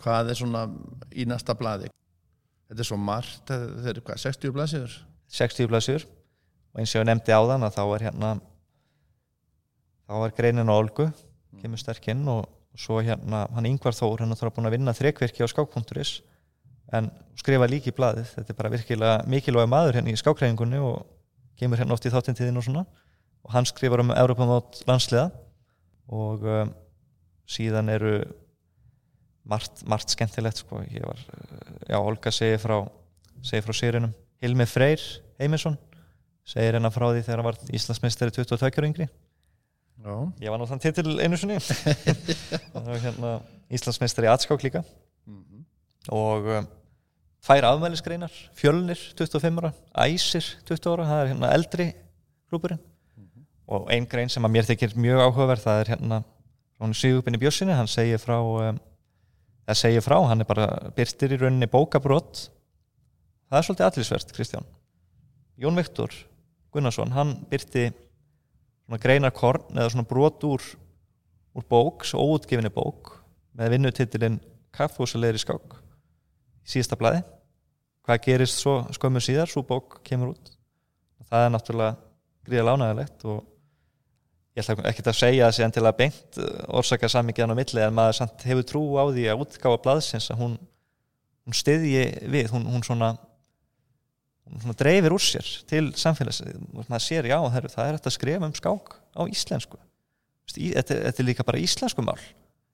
[0.00, 0.62] hvað er svona
[1.12, 1.90] í næsta blaði
[2.68, 4.98] Þetta er svo margt, þetta er hvað, 60 blaðsíður?
[5.28, 6.04] 60 blæsjur
[6.72, 8.30] og eins og ég nefndi á þann að þá er hérna
[10.08, 11.08] þá er greinin á Olgu
[11.60, 15.44] kemur sterkinn og, og svo hérna hann Yngvar Þór, hann náttúrulega búin að vinna þrekverki
[15.44, 16.14] á skák.is
[16.96, 21.02] en skrifa líki í blaðið, þetta er bara virkilega mikilvæg maður hérna í skákræðingunni og
[21.60, 22.84] kemur hérna oft í þáttintíðin og svona.
[23.44, 25.28] Og hann skrifar um Europamót landsliða
[26.08, 26.72] og um,
[27.48, 28.14] síðan eru
[29.48, 30.82] margt, margt skemmtilegt sko.
[30.92, 31.20] ég var,
[31.88, 32.78] já, Olga segir frá
[33.42, 35.02] segir frá sérunum Hilmi Freyr
[35.40, 35.78] Heimisson
[36.48, 39.08] segir hérna frá því þegar hann var Íslandsmeisteri 22 ára yngri.
[39.98, 41.58] Já, ég var nú þann titil einu sinni.
[43.02, 43.32] Hérna
[43.74, 44.84] Íslandsmeisteri í atskák líka.
[45.28, 45.64] Mhm.
[46.14, 46.68] og um,
[47.44, 49.72] fær afmælisgreinar Fjölnir 25 ára,
[50.06, 51.86] Æsir 20 ára, það er hérna eldri
[52.48, 52.80] klúburinn
[53.68, 56.20] og ein grein sem að mér þykir mjög áhugaverð það er hérna
[56.80, 58.78] hún Sigurbinni Björnsinni, hann segir frá um,
[59.68, 62.48] það segir frá, hann er bara byrtir í rauninni bókabrott
[63.48, 64.68] það er svolítið allisvert, Kristján.
[65.60, 66.12] Jón Viktor
[66.72, 70.64] Gunnarsson, hann byrti svona greinarkorn eða svona brot úr
[71.58, 73.16] úr bók, svo óutgefinni bók
[73.58, 74.38] með vinnutitilinn
[74.74, 75.78] Kaffhúsalegri skák
[76.68, 77.24] síðasta blæði
[78.08, 79.50] hvað gerist svo skömmu síðar?
[79.52, 80.54] Svo bók kemur út.
[81.28, 81.96] Það er náttúrulega
[82.48, 83.42] gríða lánægilegt og
[84.58, 88.44] ég ætla ekki að segja sé endilega beint orsaka sammingiðan á milli en maður samt
[88.48, 90.58] hefur trú á því að útgáfa blaðsins að hún,
[91.46, 93.14] hún stiðji við, hún, hún svona
[94.48, 96.40] hún svona dreifir úr sér til samfélags
[96.88, 99.78] maður sér já, herru, það er þetta að skrifa um skák á íslensku.
[100.48, 102.18] Þetta, þetta er líka bara íslensku mál.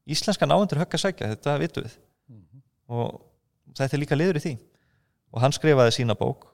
[0.07, 1.97] Íslenska náundur högg að sækja, þetta vitum við.
[2.93, 3.23] Og
[3.75, 4.55] þetta er líka liður í því.
[5.35, 6.47] Og hann skrifaði sína bók.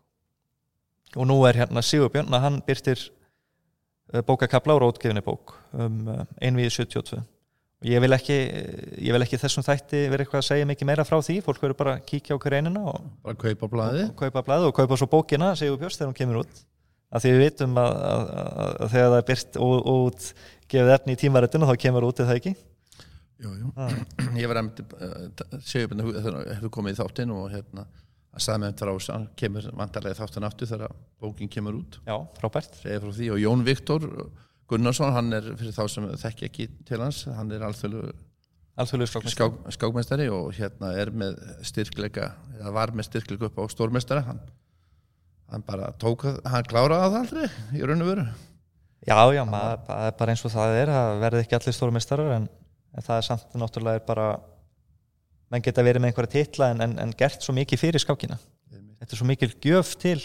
[1.18, 3.02] Og nú er hérna Sigurbjörn að hann byrtir
[4.26, 7.20] bókakabla og rótgefinni bók um uh, einvið 72
[7.80, 8.38] og ég vil ekki,
[9.06, 11.78] ég vil ekki þessum þætti vera eitthvað að segja mikið meira frá því fólk verður
[11.78, 15.08] bara að kíkja á greinina og, bara kaupa blaði og kaupa blaði og kaupa svo
[15.12, 16.64] bókina Sigurbjörns þegar hún kemur út
[17.10, 20.28] af því við vitum að, að, að, að þegar það er og, og út
[20.70, 22.54] gefið efni í tímarættinu þá kemur út eða ekki
[23.40, 23.70] Jú, jú.
[23.80, 23.94] Ah.
[24.42, 24.84] Ég var emdi
[25.64, 27.86] Sigurbjörn hefur komið í þáttinn og hérna
[28.30, 31.98] að þess að kemur vantarlega þáttin aftur þegar bókin kemur út.
[32.06, 32.16] Já,
[33.16, 33.30] því.
[33.34, 34.06] Og Jón Viktor
[34.70, 38.04] Gunnarsson, hann er fyrir þá sem þekki ekki til hans, hann er alþjóðlu
[38.80, 44.22] skákmestari skák, skákmestari og hérna er með styrkleika, eða var með styrkleika upp á stórmestari
[44.28, 44.38] hann,
[45.50, 48.28] hann bara tók, hann kláraði það aldrei í raun og veru.
[49.08, 52.48] Já, já, það er bara eins og það er það verði ekki allir stórmeistarar en,
[52.94, 54.30] en það er samt náttúrulega er bara
[55.50, 58.38] menn geta verið með einhverja titla en, en, en gert svo mikið fyrir skákina.
[59.00, 60.18] Þetta er svo mikil gjöf til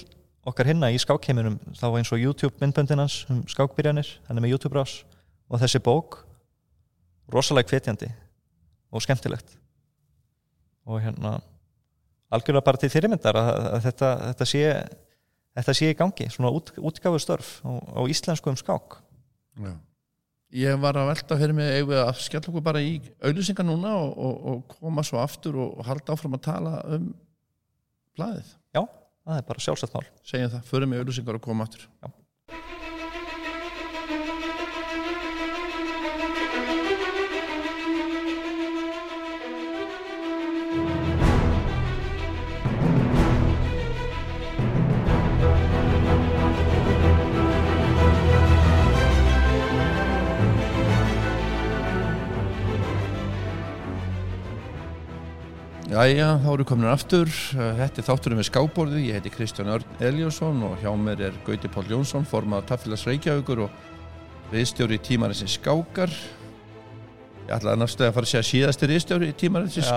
[0.45, 1.57] okkar hinna í skákheiminum.
[1.77, 4.99] Þá eins og YouTube myndböndin hans um skákbyrjanir hann er með YouTube rás
[5.49, 6.19] og þessi bók
[7.33, 8.11] rosalega hvetjandi
[8.93, 9.57] og skemmtilegt.
[10.85, 11.39] Og hérna
[12.29, 14.63] algjörlega bara til fyrirmyndar að, að þetta, þetta sé
[15.55, 18.99] þetta sé í gangi, svona út, útgáfu störf á, á íslensku um skák.
[19.55, 19.73] Já.
[20.55, 24.35] Ég var að velta fyrir mig að skella okkur bara í auðlýsingar núna og, og,
[24.51, 27.09] og koma svo aftur og, halda áfram að tala um
[28.15, 28.53] blaðið.
[28.75, 28.81] Já,
[29.27, 31.83] það er bara sjálfsagt mál Segjum það, förum í auðlýsingar og koma aftur.
[31.99, 32.11] Já.
[55.95, 57.29] Jæja, þá eru komin aftur.
[57.55, 59.01] Þetta er þátturum við skábborði.
[59.07, 63.61] Ég heiti Kristján Örn Eljósson og hjá mér er Gauti Pál Jónsson, formað Tafélags Reykjavíkur
[63.63, 63.77] og
[64.51, 66.11] viðstjóri tímarinsins skákar.
[67.45, 69.87] Ég ætlaði næstu að fara að segja síðasti viðstjóri tímarinsins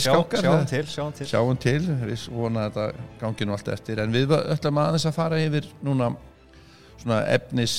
[0.00, 0.42] skákar.
[0.42, 1.76] sjáum til, sjáum til Sjáum til,
[2.08, 4.02] við vona að þetta gangi nú allt eftir.
[4.02, 6.08] En við ætlum aðeins að fara yfir núna
[7.04, 7.76] svona efnis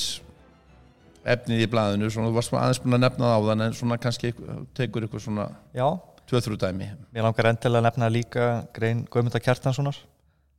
[1.28, 4.00] efnið í blaðinu, svona þú varst aðeins búin að nefna það á þann en svona
[4.00, 4.32] kannski
[4.74, 5.90] tekur ykkur svona Já,
[6.30, 6.88] tvö-þrjú dæmi.
[7.12, 9.98] mér langar endilega að nefna líka grein Guðmundar Kjartanssonar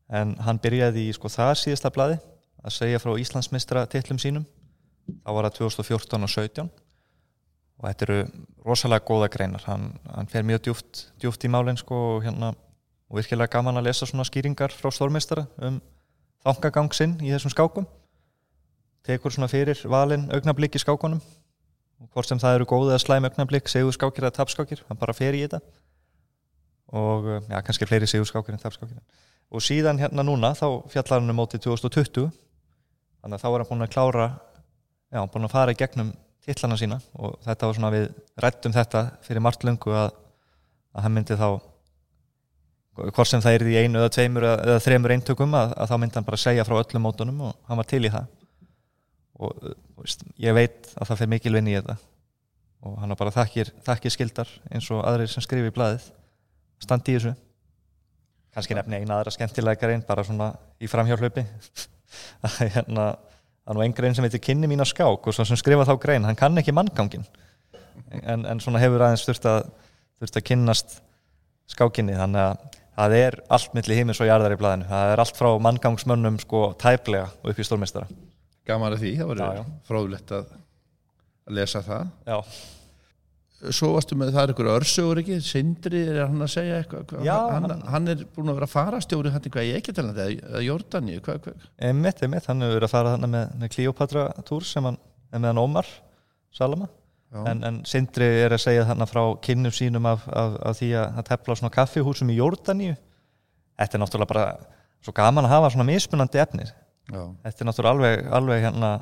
[0.10, 2.20] en hann byrjaði í sko það síðasta blaði
[2.64, 4.46] að segja frá Íslandsmeistra titlum sínum.
[5.24, 6.70] Þá var það 2014 og 17
[7.84, 8.20] og þetta eru
[8.64, 9.64] rosalega góða greinar.
[9.68, 13.90] Hann, hann fer mjög djúft, djúft í málinn sko og hérna og virkilega gaman að
[13.90, 15.82] lesa svona skýringar frá stórmeistara um
[16.46, 17.88] þangagang sinn í þessum skákum.
[19.04, 21.20] Tekur svona fyrir valinn augnablík í skákunum
[22.14, 25.36] hvort sem það eru góð eða slæm augnablík segur skákir eða tapskákir hann bara fer
[25.38, 25.60] í þetta.
[26.94, 29.00] Og uh, já, kannski fleiri segur skákir en tapskákir.
[29.54, 32.30] Og síðan hérna núna þá fjallar hann um mótið 2020
[33.24, 34.28] þannig að þá er hann búin að klára
[35.14, 37.00] já, búin að fara í gegnum titlana sína.
[37.20, 38.10] Og þetta var svona við
[38.46, 40.12] rættum þetta fyrir margt löngu að,
[40.94, 41.50] að hann myndi þá
[42.94, 46.20] hvort sem það er í einu eða tveimur eða þremur eintökum að, að þá myndi
[46.20, 48.28] hann bara segja frá öllum mótunum og hann var til í það
[49.40, 51.98] og uh, veist, ég veit að það fyrir mikil vinn í þetta.
[52.84, 56.10] Og hann bara þakkir, þakkir skildar eins og aðrir sem skrifi í blaðið.
[56.84, 57.36] Standi í þessu.
[58.54, 60.52] Kannski nefni eina aðra skemmtilega grein bara svona
[60.84, 61.46] í framhjálplöpi
[62.46, 63.14] að hérna
[63.64, 65.88] það er nú einn grein sem heitir kynni mín á skák og svo sem skrifa
[65.88, 67.24] þá grein, hann kann ekki manngangin
[68.22, 69.70] en, en svona hefur aðeins þurft að,
[70.20, 70.98] þurft að kynnast
[71.72, 75.40] skákinni þannig að það er allt milli hímis og jarðar í blæðinu það er allt
[75.40, 78.10] frá manngangsmönnum sko tæplega og upp í stórmestara
[78.68, 80.54] gaman að því, það var fróðlegt að
[81.44, 82.08] að lesa það.
[82.30, 82.38] Já,
[83.74, 85.38] svo varstu með það er ykkur örsögur ekki?
[85.44, 87.04] Sindri, er hann að segja eitthvað?
[87.10, 90.62] Hvað- Já, hann, hann- hann er búin að vera farastjóri hann eitthvað í Eiketalandi eða
[90.66, 94.64] Jordani hvað, hvað, einmitt, einmitt, hann hefur verið að fara þarna með, með Kleopatra túr
[94.68, 94.98] sem hann
[95.32, 95.88] með hann Ómar
[96.54, 96.90] Salama
[97.50, 101.18] en, en Sindri er að segja þarna frá kynnum sínum af, af, af því að,
[101.18, 102.96] að tefla á svona kaffihúsum í Jórdaníu.
[103.80, 104.44] Þetta er náttúrulega bara
[105.02, 106.70] svo gaman að hafa svona mismunandi efnir
[107.10, 108.94] já, Þetta er náttúrulega alveg, alveg hérna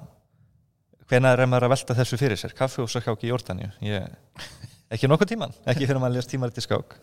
[1.12, 2.54] hvenær er maður að velta þessu fyrir sér?
[2.56, 3.72] Kaffihúsaskák í Jórdaníu.
[3.84, 4.06] Ég,
[4.96, 6.96] ekki nokkuð tíman, ekki fyrir maður að lesa tímar til skák.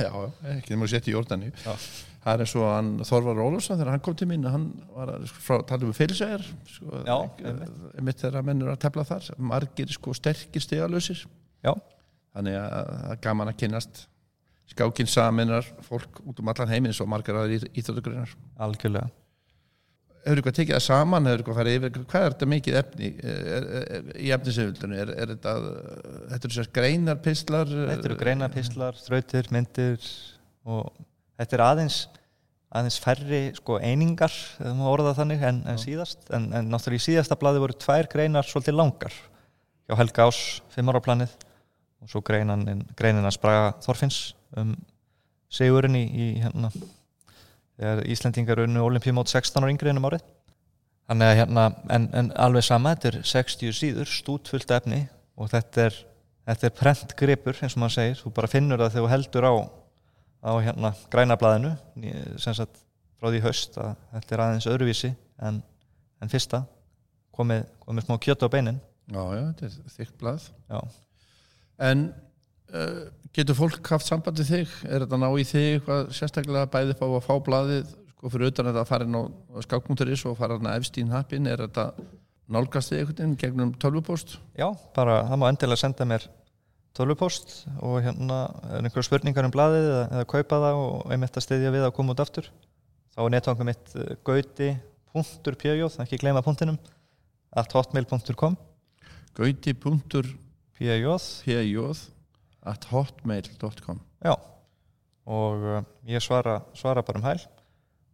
[0.00, 0.12] Já,
[0.56, 1.72] ekki þeim að setja í Jordani Já.
[2.20, 5.24] það er eins og hann Þorvar Ólafsson þegar hann kom til mín hann var að
[5.32, 6.98] frá, tala um fyrirsæðar sko,
[7.40, 8.20] einmitt.
[8.20, 11.24] Þegar menn eru að tefla þar margir sko sterkir stegalösir
[11.64, 14.04] þannig að það er gaman að kynnast
[14.70, 19.08] skákinn saminar fólk út um allan heiminn svo margar aðeir íþjóðugreinar algjörlega
[20.24, 23.42] hefur eitthvað tekið það saman, hefur eitthvað farið yfir hvað er þetta mikið efni er,
[23.56, 25.54] er, er, í efnisefildunni, er, er þetta
[26.32, 30.08] þetta eru sér greinar, pistlar Þetta eru greinapíslar, þrautir, myndir
[30.68, 30.90] og
[31.40, 32.00] þetta er aðeins
[32.70, 36.22] aðeins færri sko einingar það þannig en, en síðast.
[36.34, 39.16] En, en náttúrulega í síðasta blaði voru tvær greinar svolítið langar
[39.90, 41.34] hjá Helga Ás, fimm ára planið
[42.00, 44.20] og svo greinan, greinin að spraga Þorfinns
[44.60, 44.76] um
[45.50, 46.70] sigurinn í, í hérna
[47.80, 50.26] þegar Íslendingar unnu olimpíumót 16 ára yngri ennum árið.
[51.10, 55.00] Þannig að hérna, en, en alveg sama þetta er 60 síður, stútfullt efni
[55.40, 55.96] og þetta er,
[56.50, 59.54] þetta er prentgripur eins og maður segir, þú bara finnur það þegar þú heldur á,
[60.46, 61.72] á hérna grænablaðinu
[62.38, 62.84] sem sagt
[63.18, 65.10] frá því í haust að þetta er aðeins öðruvísi
[65.48, 65.60] en,
[66.20, 66.62] en fyrsta.
[67.34, 68.80] Komið, komið smá kjötu á beinin.
[69.10, 70.46] Já, já, þetta er þykkt blað.
[70.70, 70.80] Já,
[71.90, 72.10] en
[73.36, 74.72] getur fólk haft sambandi þig?
[74.86, 78.68] Er þetta ná í þig eitthvað sérstaklega bæði fá að fá blaðið sko fyrir utan
[78.68, 79.22] þetta að fara inn á
[79.64, 81.86] skákmúnturis og fara hérna efstín happin er þetta
[82.50, 84.36] nálgast þig einhvern veginn gegnum tölvupost?
[84.58, 86.26] Já, bara það má endilega senda mér
[86.98, 91.46] tölvupost og hérna er einhverja spurningar um blaðið eða, eða kaupa það og einmitt að
[91.46, 92.50] stiðja við að koma út aftur
[93.14, 96.78] þá er netfangum mitt uh, gauti.pjöjóð, ekki gleyma punktinum
[97.56, 98.58] at hotmail.com
[99.38, 100.34] gauti.pj
[100.80, 102.06] pjöjóð
[102.66, 104.34] at hotmail.com Já,
[105.30, 107.40] og uh, ég svara, svara bara um hæl.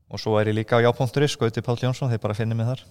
[0.07, 2.85] Og svo er ég líka á já.is, Gauti Páll Jónsson, þeir bara finnir mig þar.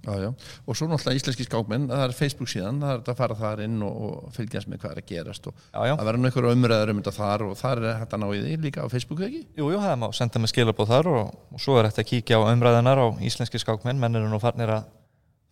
[0.00, 0.30] Já, já.
[0.64, 3.82] Og svo náttúrulega íslenski skákmenn, það er Facebook síðan, það er að fara þar inn
[3.84, 7.02] og, og fylgjast með hvað er að gerast og Já, verður nú einhverju umræður um
[7.02, 9.42] þetta þar og þar er hægt að ná í því líka á Facebook ekki?
[9.60, 12.40] jú, jú, það má senda mig skilabóð þar og, og svo er þetta að kíkja
[12.40, 14.88] á umræðunar á íslenski skákmenn, menn eru nú farnir að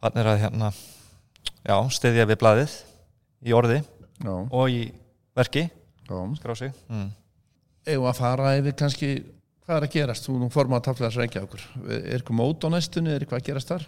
[0.01, 0.73] farnir að hérna
[1.93, 2.79] stiðja við blaðið
[3.45, 3.83] í orði
[4.25, 4.81] og í
[5.39, 5.65] verki,
[6.09, 6.19] já.
[6.41, 6.77] skrá sig.
[6.91, 7.09] Mm.
[7.89, 9.11] Eða að fara yfir kannski
[9.69, 11.65] hvað er að gerast, þú nú formað að tafla þess reykja okkur.
[11.89, 13.85] Er eitthvað mót á næstunni, er eitthvað að gerast þar?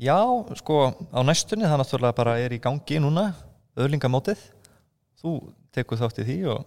[0.00, 0.18] Já,
[0.60, 0.76] sko,
[1.12, 3.30] á næstunni það náttúrulega bara er í gangi núna
[3.76, 4.40] öðlingamótið
[5.20, 5.34] þú
[5.72, 6.64] tekur þátt í því og,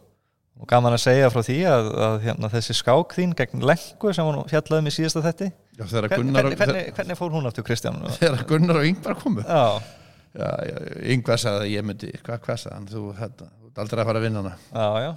[0.61, 4.29] og gaman að segja frá því að, að hérna, þessi skák þín gegn lengu sem
[4.29, 7.97] hún fjallaði mig síðasta þetti Já, Hvern, Gunnar, hvernig, hvernig, hvernig fór hún aftur Kristján?
[8.21, 9.45] þegar Gunnar og Yngvar komu.
[9.45, 9.81] Já,
[10.35, 10.77] Já, já,
[11.15, 13.45] Yngvar sagði að ég myndi, hvað, hvað sagði hann, þú, þetta,
[13.83, 14.55] aldrei að fara að vinna hana.
[14.71, 15.11] Já, já.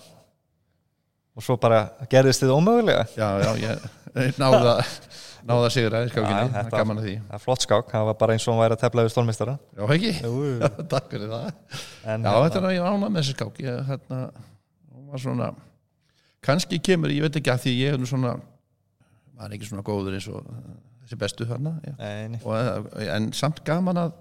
[1.38, 3.06] Og svo bara gerðist þið ómögulega.
[3.14, 4.74] Já, já, ég náða
[5.48, 7.14] náða sigur aðeins skákinni, það er gaman að því.
[7.28, 9.54] það er flott skák, það var bara eins og hún væri að tefla við stólmistara
[9.78, 10.10] Já, ekki?
[10.18, 11.46] Já, takk fyrir það.
[12.02, 13.60] En, Já, þetta er að ég ána með þessi skák.
[13.64, 14.20] Ég, hérna,
[14.92, 15.48] hún var svona
[16.44, 18.34] kannski kemur, ég veit ekki að því ég er nú svona
[19.38, 20.46] var ekki svona góður eins og
[21.04, 22.78] þessi bestu uh,
[23.14, 24.16] en samt gaman að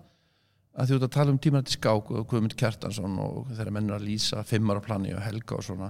[0.78, 4.06] að þú ert að tala um tímanandi skák og Guðmund Kjartansson og þeirra mennur að
[4.06, 5.90] lýsa fimmar á plani og helga og svona.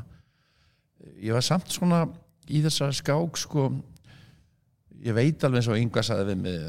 [1.19, 2.05] Ég var samt svona
[2.47, 3.67] í þessa skák sko
[5.03, 6.61] ég veit alveg eins og Inga sagði við mig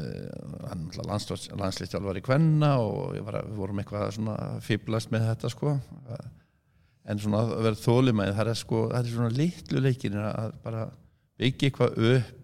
[0.69, 5.77] hann landslýstjálfar í Kvenna og var, við vorum eitthvað svona fýblast með þetta sko.
[7.09, 10.83] En svona að vera þólimæð það er sko, það er svona litlu leikin að bara
[11.39, 12.35] byggja eitthvað upp.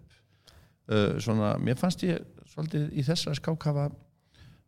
[0.86, 3.88] Uh, svona, mér fannst ég svolítið í þessari skák hafa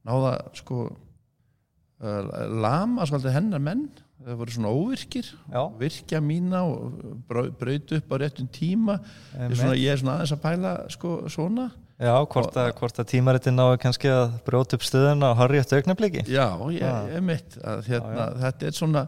[0.08, 3.88] náða sko uh, lama svolítið hennar menn.
[4.28, 6.96] Það voru svona óvirkir Já, virkja mína og
[7.30, 8.98] brau- braut upp á réttum tíma.
[9.38, 11.68] Ég er, svona, ég er svona aðeins að pæla sko, svona.
[11.98, 16.22] Já hvort, að, að tímaritin náðu kannski að brjóta upp stöðuna og harri eftir augnabliki
[16.30, 19.04] já, ég, ég mitt að hérna, Já, þetta er svona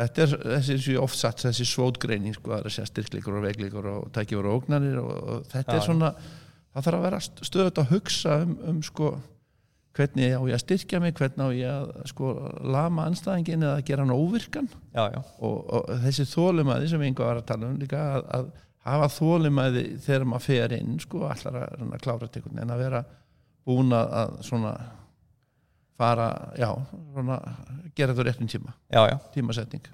[0.00, 4.08] þetta er þessi satt þessi svótgreining sko, það er að segja styrkleikur og veikleikur og
[4.16, 7.94] tækifur og ógnanir og, og þetta Já, er svona það þarf að vera stöðut að
[7.94, 9.12] hugsa um, um sko
[10.00, 12.32] hvernig á ég að styrkja mig, hvernig á ég að sko
[12.72, 14.68] lama anstæðingin eða gera hann óvirkan.
[14.94, 18.50] Já, já, og, og þessi þólumæði sem einhver var að tala um líka að, að
[18.88, 23.04] hafa þólumæði þegar maður fer inn sko allar að, að klára tekun en að vera
[23.68, 24.74] búin að, svona
[26.00, 26.70] fara, já,
[27.12, 27.38] svona
[27.94, 29.02] gera þetta á réttum tíma, já,
[29.34, 29.88] tímasetning.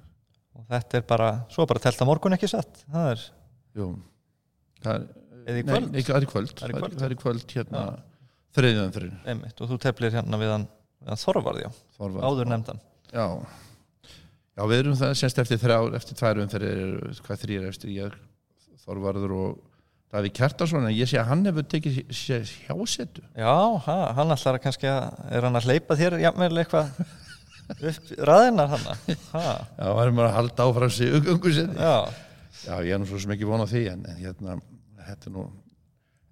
[0.57, 2.85] Og þetta er bara, svo bara telt að morgun ekki satt?
[2.87, 3.25] Það er,
[3.77, 3.89] Jú,
[4.85, 5.09] það er
[5.67, 7.83] nei, ekki, það er kvöld, Það er kvöld, það er kvöld hérna
[8.57, 10.67] þriðjöðan fyrir einmitt og þú teflir hérna við hann,
[11.07, 12.83] hann Þorvarð, já, áður nefndan.
[13.13, 13.27] Já,
[14.57, 18.19] já við erum það semst eftir þrjár, eftir tvær umferðir hvað þrýr eftir ég
[18.87, 19.57] Þorvarður og
[20.15, 23.55] Daví Kjartarsson en ég sé að hann hefur tekið hjásetu Já,
[23.87, 26.93] ha, hann að kannski að er hann að hleypa þér jafnvel eitthvað
[27.91, 28.87] upp raðina hann?
[29.33, 29.43] Ha,
[29.75, 31.75] Já, varum að halda áfram sig ugungu sinni.
[31.75, 32.07] Já,
[32.67, 34.57] Já, ég er nú svo sem ekki von á því en, en hérna,
[35.09, 35.45] þetta er nú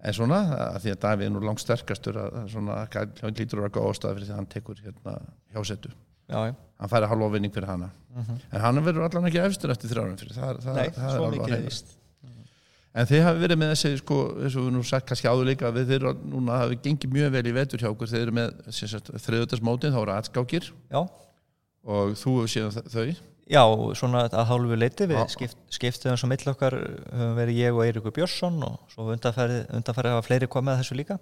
[0.05, 0.39] en svona,
[0.69, 3.91] að því að Daví er nú langt sterkastur að svona, hann lítur að vera góð
[3.91, 5.15] ástæða fyrir því að hann tekur hérna
[5.55, 5.91] hjásetu
[6.29, 6.39] já,
[6.79, 7.91] hann færi halva vinning fyrir hana.
[8.51, 10.35] En hann verður allan ekki efstur eftir þrjárum fyrir.
[10.37, 11.93] Það, það, Nei, það er alveg víst.
[12.95, 15.71] En þið hafi verið með þessi, sko, eins og við nú sagt kannski áður líka,
[15.75, 18.53] við þeirra núna hafi gengið mjög vel í vetur hjá okkur, þeir eru með
[19.25, 21.01] þriðutarsmótin, þá eru atskákir Já,
[21.83, 23.09] og þú hefur síðan þau.
[23.45, 23.61] Já,
[23.97, 28.13] svona að hálfu leiti við skipt, skiptum svo mill okkar höfum verið ég og Eiríkur
[28.15, 31.19] Björnsson og svo undanfærið undanfæri hafa fleiri komið að þessu líka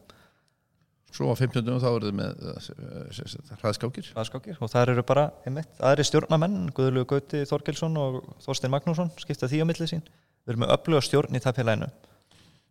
[1.13, 1.67] Svo á 15.
[1.77, 4.07] þá eru þið með uh, hraðskákir.
[4.17, 9.49] aðskákir og það eru bara einmitt, aðri stjórnamenn, Guðlu Gauti Þorgilsson og Þorstein Magnússon skipta
[9.51, 11.91] því á milli sín við erum með öfluga stjórn í tapfélaginu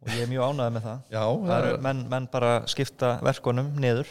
[0.02, 3.70] og ég er mjög ánægð með það Já, það eru menn, menn bara skipta verkonum
[3.78, 4.10] niður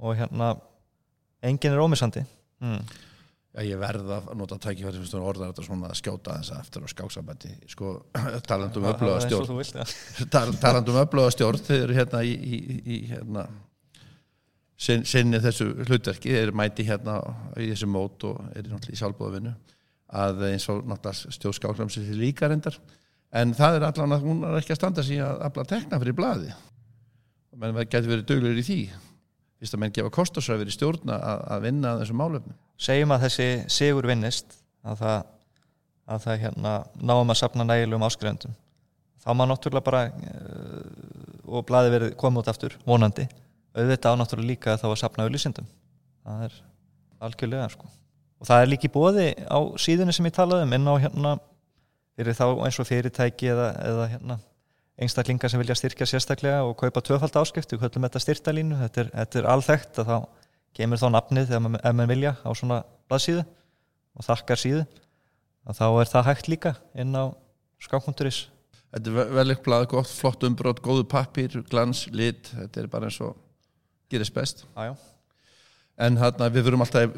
[0.00, 0.50] og hérna
[1.46, 2.24] enginn er ómissandi
[2.64, 2.82] mm.
[3.50, 7.50] Já, ég verð að nota tækifæri orðar þetta svona að skjóta þess aftur á skáksambandi,
[7.72, 7.96] sko,
[8.46, 9.82] talandum og stjórn.
[10.62, 13.48] talandum öfluga stjórn, þeir eru hérna í, í, í, hérna,
[14.78, 17.18] sin, sinni þessu hlutverki, þeir eru mæti hérna
[17.58, 19.56] í þessu mót og eru náttúrulega í sjálfbóðavinu
[20.20, 22.78] að eins og náttúrulega stjórnskáklam sem þið líka reyndar.
[23.34, 26.18] En það er allan að hún er ekki að standa sig að afla tekna fyrir
[26.18, 26.54] blaði
[27.60, 28.80] menn það getur verið duglegur í því
[29.60, 32.56] fyrst að menn gefa kostasræfir í stjórna að, að vinna að þessum málefnum.
[32.80, 34.56] Segjum að þessi sigur vinnist
[34.88, 35.18] að það,
[36.14, 38.56] að það hérna, náum að sapna nægilegum áskrifendum
[39.20, 43.26] þá má náttúrulega bara uh, og blaði verið komið út aftur vonandi.
[43.76, 45.68] Auðvitað á náttúrulega líka þá að sapna auðlýsindum
[46.24, 46.58] það er
[47.26, 47.88] algjörlega sko.
[48.40, 51.34] og það er líka í bóði á síðunni sem ég talaði um inn á hérna
[52.16, 54.38] fyrir þá eins og fyrirtæki eða, eða hérna
[55.00, 59.10] einstaklingar sem vilja styrkja sérstaklega og kaupa tvöfald áskrift, við höllum þetta styrtalínu þetta er,
[59.16, 60.16] þetta er alþekkt að þá
[60.76, 63.44] kemur þá nafnið maður, ef maður vilja á svona blaðsíðu
[64.20, 64.82] og þakkar síðu
[65.70, 67.24] að þá er það hægt líka inn á
[67.82, 68.42] skákmunduris
[68.90, 73.06] Þetta er ve- vel eitthvað gott, flott umbrót, góðu pappir, glans, lit, þetta er bara
[73.06, 73.36] eins og
[74.10, 74.64] gerist best.
[74.74, 74.94] já, já.
[76.00, 77.12] En þarna við förum alltaf,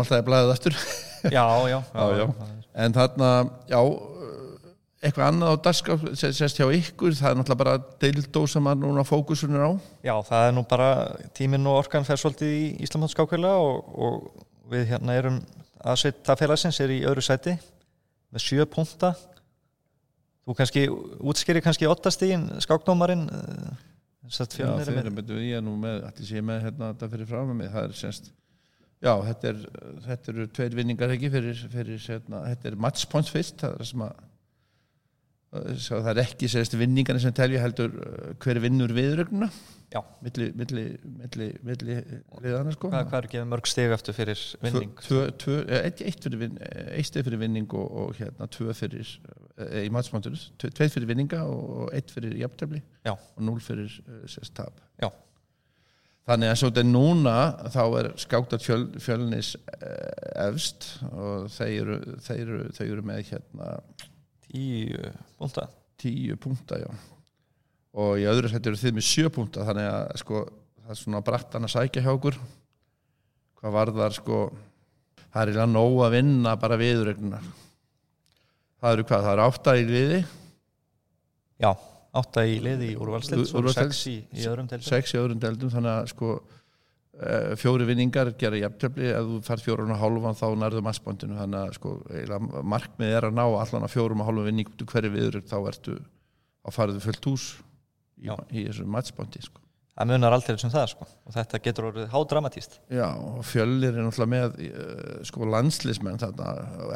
[0.00, 0.78] alltaf í blæðið aftur.
[1.28, 2.24] Já, já, Já, já.
[2.86, 3.28] En þarna,
[3.68, 3.80] já,
[5.00, 9.04] eitthvað annað á dagskraf, sérst hjá ykkur, það er náttúrulega bara deildó sem að núna
[9.08, 9.72] fókusun er á.
[10.04, 10.90] já, það er nú bara
[11.36, 15.40] tíminn og orkan fer svolítið í Íslamhóttskákvila og, og við hérna erum
[15.80, 17.56] aðsveit það félagsins er í öðru sæti
[18.30, 19.14] með sjö punta
[20.44, 23.24] þú kannski útskýri kannski ottastígin skáknómarinn
[24.30, 27.26] Sett Já, þeir, með betur, ég er nú með, allir sé með hérna þetta fyrir
[27.26, 28.28] frá með það er semst,
[29.02, 29.62] já, þetta, er,
[30.04, 34.04] þetta eru tveir vinningar ekki fyrir, fyrir hérna, þetta er matchpoints fyrst, það er sem
[34.06, 34.20] að,
[35.50, 39.48] það er ekki semst vinningarnir sem telja heldur uh, hver vinnur viðrögnuna,
[39.90, 40.00] Já.
[40.22, 41.96] milli, milli, milli, milli
[42.44, 42.92] liðana sko.
[42.92, 47.42] hvað, er gefið mörg stig eftir fyrir vinning eh, eitt, fyrir eh, eitt stið fyrir
[47.42, 49.10] vinning og, og hérna tvö fyrir,
[49.58, 53.16] eh, í matchpointur, tveið fyrir vinninga og eitt fyrir jafntefli Já.
[53.16, 53.98] og núl fyrir
[54.30, 54.78] sérst tap.
[55.02, 55.10] Já.
[56.30, 57.36] Þannig að svo þetta núna
[57.74, 59.56] þá er skáttat fjöl, fjölnis
[60.38, 63.72] efst og þeir eru, þeir, eru, þeir eru með hérna
[64.50, 65.66] tíu punta
[66.00, 66.88] tíu punta já.
[67.94, 70.42] og í öðru sættu eru þið með sjö punta þannig að sko
[70.80, 72.38] það er svona brattan að sækja hjá okkur
[73.60, 74.38] hvað var þar sko
[75.30, 77.50] það er eiginlega nóg að vinna bara viðurreglunar
[78.80, 80.20] það eru hvað, það eru átta í liði
[81.60, 81.74] Já,
[82.16, 83.92] átta í liði í úrvalstild Úrvalsdeild.
[83.92, 86.59] sex í, í öðrum deildum sex í öðrum deildum þannig að sko eh,
[87.60, 91.74] fjóri vinningar gera jafntöfli ef þú fær fjórun og hálfan þá nærðu massbóndinu þannig að
[91.76, 91.96] sko,
[92.64, 95.58] markmið er að ná allan að fjórum og hálfum vinning út úr hverju viður þá
[95.60, 95.96] ertu
[96.64, 97.48] að faraðu fullt hús
[98.20, 99.60] í, í þessu massbóndi sko.
[100.00, 101.08] það munar aldrei sem það sko.
[101.28, 106.24] Og þetta getur orðið hádramatíst Já, og fjöllir er náttúrulega með uh, sko landslismenn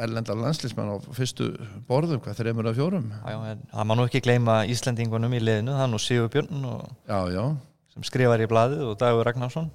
[0.01, 1.51] erlendar landslismenn á fyrstu
[1.85, 3.07] borðum, hvað þreymur af fjórum.
[3.13, 6.69] Já, já, en það má nú ekki gleyma Íslendingunum í liðinu, er nú Sigur Björn
[6.71, 7.49] og, Já,
[7.93, 9.69] sem skrifar í blaðið og Dagur Ragnarsson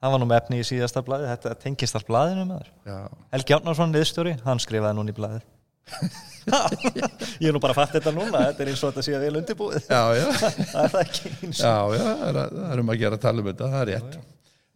[0.00, 2.98] hann var nú með efni í síðasta blaðið, þetta tengist allt blaðinu með þér já.
[3.36, 5.46] Helgi Árnarsson, liðstjóri, hann skrifaði núna í blaðið.
[7.40, 8.42] Ég er nú bara að fatta þetta núna.
[8.50, 9.88] Þetta er eins og þetta sé að vel undirbúið.
[9.90, 10.26] Já, já,
[10.72, 13.48] það er það ekki eins já, já það er, um að gera að tala um
[13.50, 14.20] þetta, það er rétt.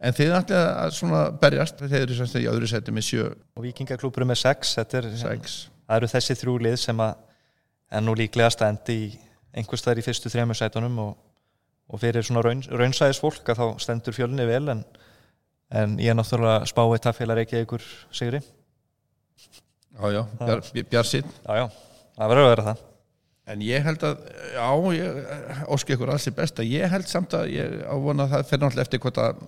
[0.05, 3.65] En þið ætla að svona berjast þeir eru semst í öðru seti með sjö, og
[3.65, 5.55] vikingaklúpur með sex, þetta er, sex.
[5.85, 7.15] Það eru þessi þrjú lið sem að
[7.95, 9.07] er nú líklegast að endi í
[9.55, 11.13] einhvers staðar í fyrstu þremur sætunum og,
[11.89, 14.83] og fyrir svona raun, raunsæðis fólk að þá stendur fjölni vel en,
[15.71, 18.41] en ég er náttúrulega spáið taffélag ekki ykkur sigri.
[19.95, 20.61] Já, já, bjar,
[20.91, 21.65] bjar sín já, já,
[22.17, 22.83] það verður að vera það.
[23.45, 24.23] En ég held að,
[24.55, 24.65] já,
[24.97, 28.61] ég óski ykkur alls í besta, ég held samt að ég ávona að það fer
[28.63, 29.43] náttúrulega eftir hvort að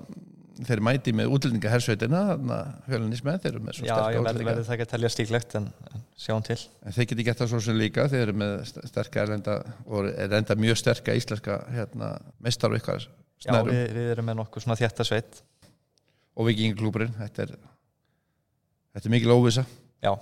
[0.68, 4.14] þeir mæti með útlendinga hersveitina, þannig að fjölunis með þeir eru með svo já, sterka
[4.16, 6.58] ég verður það ekki að telja stíklegt en, en sjáum til.
[6.88, 10.08] En þeir geti gett það svo sem líka, þeir eru með st- sterka erlenda og
[10.14, 14.66] er enda mjög sterka íslenska hérna, mestar og ykkar já, við, við erum með nokkuð
[14.66, 15.44] svona þjætta sveit
[16.38, 17.54] og vikinglúburinn, þetta er
[18.94, 19.66] þetta er mikil óvisa
[20.04, 20.14] já,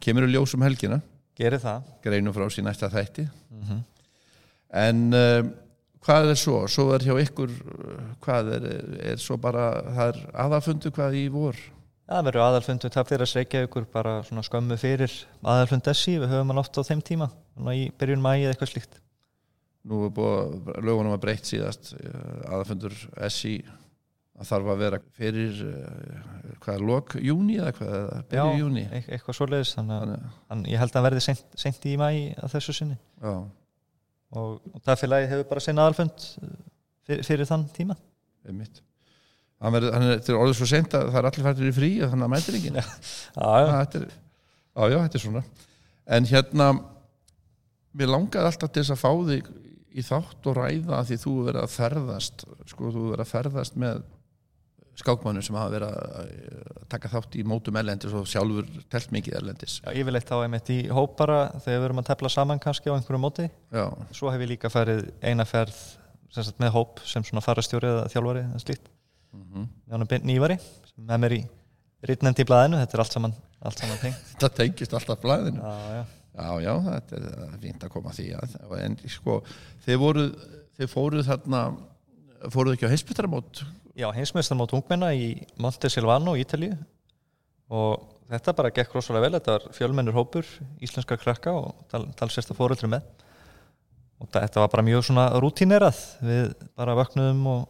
[0.00, 1.00] kemur í ljós um helgina,
[1.36, 1.88] gerir það.
[2.04, 3.28] Greinum frá sín næsta þætti.
[3.52, 3.82] Mm
[4.70, 5.50] en um,
[6.04, 6.62] hvað er svo?
[6.70, 8.66] Svo er hjá ykkur uh, hvað er,
[9.12, 11.58] er, svo bara það er aðafundu hvað í vor?
[12.10, 15.12] Það verður aðalfundu tapfélags Reykjavíkur bara svona skömmu fyrir
[15.46, 17.30] aðalfund SI, við höfum hann oft á þeim tíma
[17.74, 18.96] í byrjun mægi eða eitthvað slíkt.
[19.90, 22.96] Nú er búið lögunum að breytt síðast uh, aðafundur
[23.30, 23.60] SI
[24.40, 27.96] að þarf að vera fyrir uh, hvað, lok júni eða hvað,
[28.30, 31.56] byrju júni e eitthvað svoleiðis þannig að þannig, Hann, ég held að hann verði seint,
[31.60, 32.96] seint í mæ að þessu sinni.
[33.20, 33.34] Já,
[34.40, 36.28] og, og það félagi hefur bara sinna aðalfund
[37.08, 37.98] fyrir, fyrir þann tíma.
[38.48, 38.80] Einmitt.
[39.60, 41.74] Hann, verður, hann er, þetta er orðið svo sent að það er allir fættir í
[41.76, 42.78] frí og þannig að mætir enginn.
[42.80, 44.14] Já, já, þetta er,
[44.72, 45.42] já, já, er svona.
[46.10, 46.70] En hérna
[48.00, 49.50] mér langaði alltaf til þess að fá þig
[49.90, 53.78] í þátt og ræða að því þú verið að ferðast sko, þú verið að ferðast
[53.82, 54.02] með
[54.98, 59.78] skákmannu sem hafa verið að taka þátt í mótum erlendis og sjálfur telt mikið erlendis.
[59.84, 62.96] Já, yfirleitt þá einmitt í hóp bara þegar við erum að tefla saman kannski á
[62.96, 63.48] einhverju móti.
[63.72, 63.86] Já,
[64.16, 65.78] svo hef ég líka farið eina ferð
[66.30, 68.90] sem sagt, með hóp sem svona farastjóri eða þjálfari eða slíkt.
[69.34, 71.40] Mm með honum Bint Nývari sem með mér í
[72.06, 74.24] rittnefnd í blaðinu þetta er allt saman, allt saman tengt.
[74.32, 76.04] Þetta tengist alltaf blæðinu já, já.
[76.40, 79.36] já, já, þetta er er fínt að koma því að, en sko,
[79.84, 80.30] þeir voruð
[80.78, 81.62] þeir fóruð þarna
[82.48, 83.64] fóruð ekki á heimsbyttaramót
[84.00, 86.76] já heimsmeistarmót ungmenna í Monte Silvano í Ítalíu.
[87.70, 89.34] Og þetta bara gekk rosalega vel.
[89.36, 90.46] Þetta var fjölmennur hópur,
[90.82, 93.04] íslenskar krakka og tal, talsversta fóruldri með.
[94.20, 96.00] Og þetta var bara mjög svona rútínerað.
[96.24, 97.60] Við bara vöknuðum og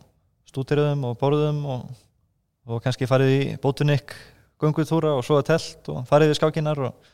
[0.50, 1.88] stútiruðum og bóruðum og,
[2.70, 4.14] og kannski farið í bótunikk
[4.60, 7.12] göngutúra og svo að telt og farið við skákinar og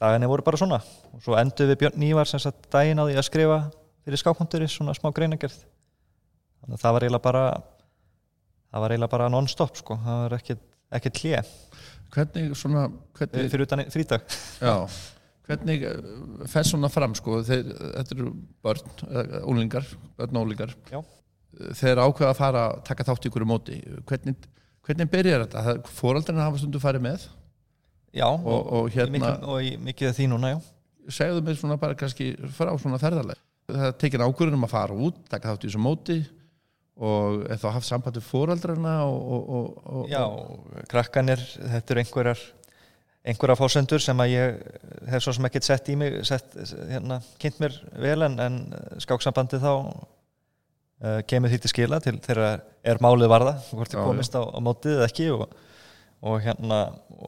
[0.00, 0.82] daginni voru bara svona.
[1.14, 3.62] Og svo endur við Björn Nývar sem sagt daginn á því að skrifa
[4.06, 5.64] fyrir skákpunkturi svona smá greinagerð
[6.66, 7.42] þannig að það var eiginlega bara
[8.70, 9.98] það var eiginlega bara non-stop sko.
[10.04, 11.42] Það var ekkert, hlje
[12.16, 12.86] hvernig svona
[13.18, 14.26] hvernig, fyrir utan frídag.
[14.66, 14.74] Já,
[15.46, 16.10] hvernig eh,
[16.50, 17.40] fer svona fram sko?
[17.46, 18.32] Þeir, þetta eru
[18.64, 19.88] börn, eh, úlingar
[20.18, 21.00] börn og úlingar Já.
[21.78, 23.80] þeir ákveða að fara að taka þátt í ykkur móti.
[24.08, 24.46] Hvernig,
[24.86, 25.80] hvernig byrjar þetta?
[25.98, 27.26] fóraldarinn hafa stundu farið með?
[28.16, 30.60] Já og, og hérna og í mikið því núna já.
[31.12, 34.96] Segðu mig svona bara kannski frá svona ferðarleg það er tekin ákvörðun um að fara
[35.06, 36.16] út taka þátt í þessu móti
[36.96, 40.22] og þá haft samband við fóraldrarna og, og, og, og já,
[40.88, 42.44] krakkanir, þetta eru einhverjar
[43.26, 44.58] einhverja fórsendur sem að ég
[45.10, 46.52] hef svo sem ekkert sett í mig sett,
[46.88, 48.58] hérna, kynnt mér vel en, en
[49.02, 54.38] skáksambandi þá uh, kemur því til skila til þegar er málið varða hvort þið komist
[54.38, 55.48] á, á mótið eða ekki og,
[56.22, 56.80] og hérna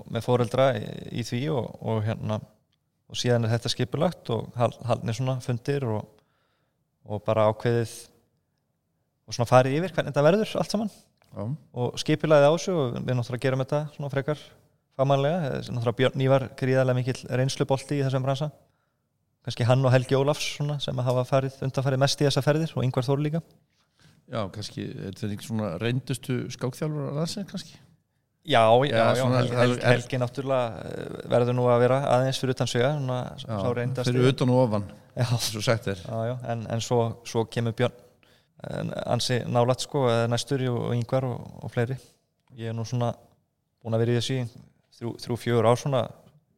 [0.09, 0.85] með fóreldra í,
[1.21, 2.39] í því og, og hérna
[3.09, 6.07] og síðan er þetta skipulagt og hal, haldnir svona fundir og,
[7.09, 7.99] og bara ákveðið
[9.29, 10.91] og svona farið yfir hvernig þetta verður allt saman.
[11.29, 11.45] Já,
[11.83, 14.45] og skipilaði á þessu og við náttúrulega gerum þetta svona frekar
[14.99, 18.49] fagmannlega, þessi náttúrulega Björn Ívar gríðarlega mikill reynslubolti í þessum bransa.
[19.45, 22.87] Kannski hann og Helgi Ólafs svona, sem hafa farið undanfarið mest í þessa ferðir og
[22.87, 23.43] yngvar Þór líka.
[24.29, 27.79] Já, kannski er þetta ekki svona reyndustu skákþjálfur að landsins kannski?
[28.49, 32.57] Já, já, Já, já, Helgi, Helgi, Helgi náttúrulega eh, verður nú að vera aðeins fyrir
[32.57, 32.71] utan
[33.77, 36.01] reyndast fyrir utan og ofan já, svo sagt er.
[36.01, 38.08] Já, en, en svo, svo kemur Björn
[39.07, 41.99] ansi nálægt sko, næstur og, yngvar og, og fleiri.
[42.59, 43.13] Ég er nú svona
[43.83, 44.39] búin að vera í þessu
[44.99, 46.07] þrjú, þrjú fjögur ár svona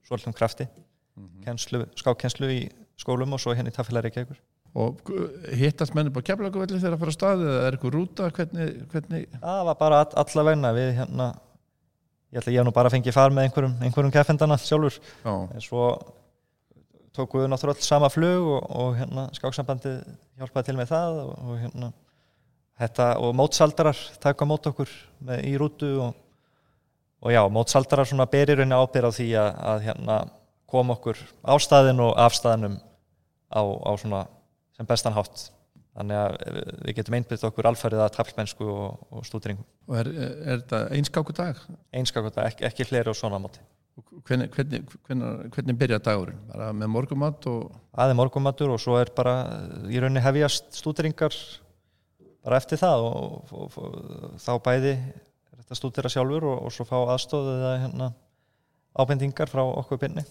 [0.09, 0.69] svolítum krafti.
[1.45, 2.63] Kenslu, skákenslu í
[3.01, 4.39] skólum og svo henni taffélari ekki ekkur
[4.79, 5.11] og
[5.59, 9.25] hittast menni bara keflaguvelli þegar að fara á stað eða er eitthvað rúta, hvernig, hvernig?
[9.43, 11.27] Það var bara all, alla vegna við hérna
[12.31, 15.01] ég ætla ég hef nú bara fengið far með einhverjum, einhverjum keffendana sjálfur.
[15.25, 15.89] Já, en svo
[17.17, 19.97] tókum við náttúrulega sama flug og, og hérna skáksambandi
[20.39, 21.93] hjálpaði til með það og, og hérna
[22.81, 24.91] þetta og mótsaldarar taka mót okkur
[25.27, 26.21] með, í rútu og,
[27.21, 30.19] og já, mótsaldarar svona berir rauninni ábyrð á því að, að hérna
[30.71, 32.79] kom okkur á staðin og af staðinum
[33.51, 34.23] á, á svona
[34.79, 35.51] sem bestan hátt.
[35.91, 36.37] Þannig að
[36.87, 39.67] við getum einbyrðt okkur alfærið að taflmennsku og, og stúdringum.
[39.91, 41.59] Og er, er þetta einskáku dag?
[41.91, 43.61] Einskakota, ekki, ekki fleiri og svona móti
[44.27, 46.41] hvernig, hvernig, hvernig, hvernig byrja dagurinn?
[46.51, 49.35] Bara með morgumat og aðeins morgumatur og svo er bara
[49.91, 51.37] í rauninni hefjast stúderingar
[52.45, 56.87] bara eftir það og, og, og þá bæði er þetta stúdera sjálfur og, og svo
[56.89, 58.13] fá aðstóð eða hérna
[59.01, 60.25] ábendingar frá okkur byrni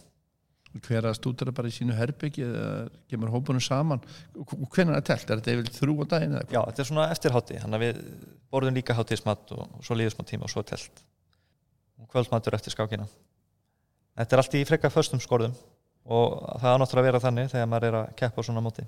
[0.85, 2.65] hver að stúdara bara í sínu herbyggi eða
[3.09, 4.03] kemur hópunum saman?
[4.35, 6.49] Hvernig er það telt, er þetta yfir þrjú á daginn eða?
[6.53, 8.03] Já, þetta er svona eftirhátti, þannig að við
[8.53, 11.01] borðum líka hátíðismat og, og svo líður smá tíma og svo telt.
[12.13, 13.09] Kvöldmatur eftir skákina
[14.19, 15.53] Þetta er allt í frekka föstum skorðum
[16.09, 18.83] og það náttúrulega að vera þannig þegar maður er að keppa svona móti.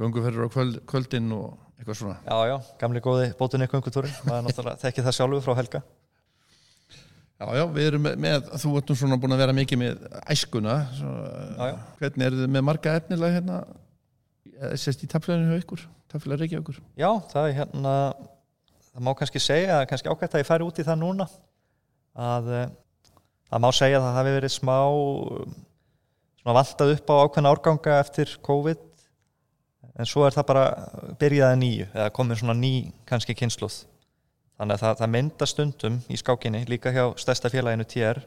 [0.00, 2.16] Gönguferður á kvöld, kvöldin og eitthvað svona.
[2.24, 5.82] Já, já, gamli góði bótunni göngutúri maður náttúrulega þekki það sjálfur frá Helga.
[7.40, 10.02] Já, já, við erum með, með þú ert nú svona búin að vera mikið með
[10.34, 11.12] æskuna svo,
[11.56, 11.76] Já, já.
[12.00, 13.60] hvernig er þið með marga efnilega hérna?
[14.76, 17.94] Sérst í taflæðinu hjá ykkur taflæðinu reykja ykkur Já, það er hérna
[18.90, 21.26] það má kannski segja, kannski ágætt að ég færi út í það núna
[22.12, 22.50] að
[23.50, 25.54] það má segja að það hafi verið smá um,
[26.40, 28.82] svona vantað upp á ákveðna árganga eftir COVID
[30.00, 30.66] en svo er það bara
[31.20, 32.74] byrjaði nýju eða komið svona ný
[33.10, 33.82] kannski kynsluð
[34.60, 38.22] þannig að það, það mynda stundum í skákinni líka hjá stærsta félaginu TR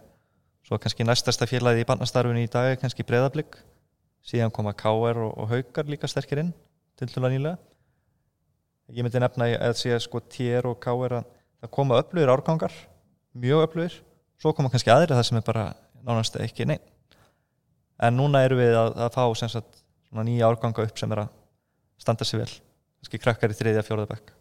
[0.67, 3.57] svo kannski næstasta félagið í barnastarfinu í dag er kannski breyðablík
[4.23, 6.53] síðan koma KR og, og Haukar líka sterkir inn
[6.99, 7.57] til tulla nýlega.
[8.93, 12.73] Ég myndi nefna að sé sko TR og KR að koma öflugir árgangar
[13.33, 13.99] mjög öflugir
[14.41, 15.65] svo koma kannski aðri það sem er bara
[16.03, 16.83] nánast ekki neinn.
[18.03, 21.31] En núna eru við að, að fá sagt nýja árganga upp sem er að
[22.01, 22.51] standa sér vel.
[23.01, 24.33] Kannski krakkar í þriðja fjóraða bekk.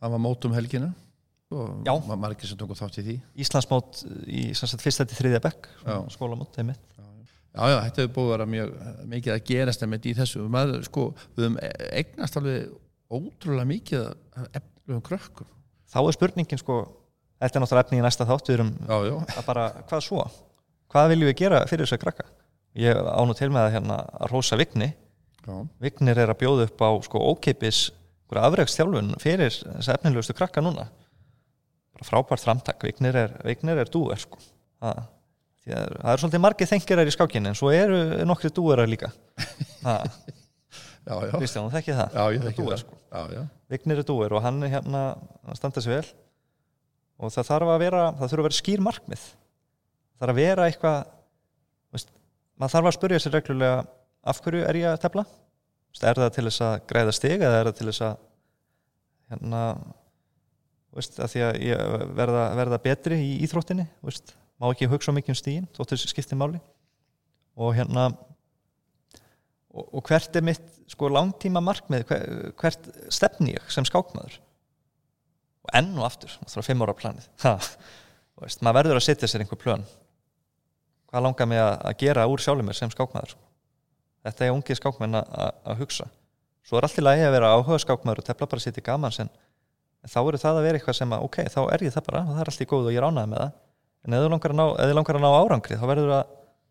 [0.00, 0.90] Það var mót um helgina
[1.50, 1.92] og Já.
[2.06, 3.16] ma- margir sem tóku þátt í því.
[3.44, 5.68] Íslandsmót í sagt fyrsta til þriðja bekk
[6.14, 6.74] skólamót þeim
[7.50, 8.74] Já, já, þetta hefur búið að vera mjög
[9.10, 10.44] mikið að gerast einmitt í þessu.
[10.54, 11.56] Maður, sko, við höfum
[11.98, 12.68] eignast alveg
[13.10, 14.04] ótrúlega mikið
[14.60, 15.48] efnum krökkum.
[15.90, 16.76] Þá er spurningin sko
[17.40, 18.50] þetta er náttúrulega efni í næsta þátt.
[18.50, 20.24] Við erum Já, já, að bara hvað svo?
[20.90, 22.26] Hvað viljum við gera fyrir þess að krakka?
[22.78, 24.90] Ég ánú til með að hérna að rósa Vigni.
[25.82, 27.88] Vignir er að bjóða upp á sko ókeipis
[28.30, 30.86] afrækstjálfun fyrir þess efnilegustu krakka núna.
[31.96, 32.84] Bara frábært framtak.
[32.86, 34.38] Vignir er, Vignir er dúer sko.
[34.80, 35.00] Það,
[35.66, 39.10] það er svolítið margir þengjarar í skákinni en svo eru nokkri dúerar líka.
[39.82, 40.06] Það,
[41.08, 42.14] já, já, Kristján, þú þekkið það.
[42.14, 43.00] Já, ég Það er þekki dúer, það sko.
[43.10, 45.04] Já, Vignir er dúer og hann er hérna
[45.42, 46.12] að standa sér vel
[47.20, 49.24] og það þarf að vera það þurfa að vera skýr markmið.
[49.28, 50.98] Það þarf að vera eitthvað
[51.94, 52.10] veist,
[52.56, 53.78] maður þarf að spyrja sér reglulega
[54.30, 55.26] af hverju er ég að tefla?
[55.90, 58.26] Veist, er það til þess að græða stig eða er það til þess að
[59.30, 59.62] hérna
[60.96, 61.44] veist, að því
[61.76, 63.86] að verða, verða betri í íþróttinni
[64.60, 66.60] má ekki hugsa mikið um stígin þóttur skipti máli.
[67.60, 68.10] Og hérna
[69.70, 72.24] og, og hvert er mitt sko langtíma markmið hver,
[72.60, 74.40] hvert stefni ég sem skákmaður
[75.78, 77.26] enn og aftur það þarf fimm ára planið.
[77.44, 77.56] Ha,
[78.42, 79.86] veist, maður verður að setja sér einhver plön
[81.10, 83.34] hvað langar mig að, gera úr sjálfum mér sem skákmaður?
[84.26, 86.06] Þetta er ungið skákmenn að, hugsa.
[86.66, 89.16] Svo er allt í lagi að vera áhuga skákmaður og tefla bara sitt í gaman
[89.24, 89.30] en
[90.08, 92.42] þá eru það að vera eitthvað sem að ok, þá er ég það bara það
[92.42, 93.56] er allt í góð og ég ránaði með það.
[94.00, 94.66] En ef þú langar að ná,
[94.96, 96.30] langar að ná árangri þá verður að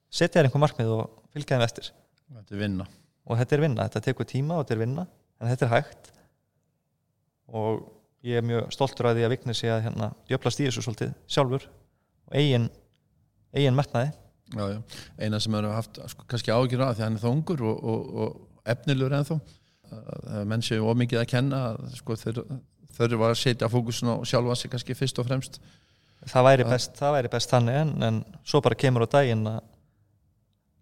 [0.10, 1.04] setja þér einhver markmið og
[1.36, 1.91] fylgja þeim eftir.
[2.39, 2.88] Þetta er vinna.
[3.30, 5.06] Og þetta er vinna, þetta tekur tíma og þetta er vinna
[5.38, 6.12] en þetta er hægt.
[7.60, 7.84] Og
[8.28, 11.13] ég er mjög stoltur að því að Vigni sé að hérna djöflast í þessu svolítið
[11.32, 12.67] sjálfur og eigin,
[13.55, 14.11] eigin metnaði.
[14.49, 14.80] Já, já,
[15.22, 17.84] eina sem eru haft sko, kannski ágjur af því að hann er þá ungur og,
[17.91, 19.39] og, og efnilegur ennþá.
[19.89, 22.41] Að menn séu ómikið að kenna að, sko, þeir,
[22.97, 25.61] þeir eru að setja fókusin á sjálfa sig kannski fyrst og fremst.
[26.28, 29.61] Það væri best, það væri best þannig en, en svo bara kemur á daginn að,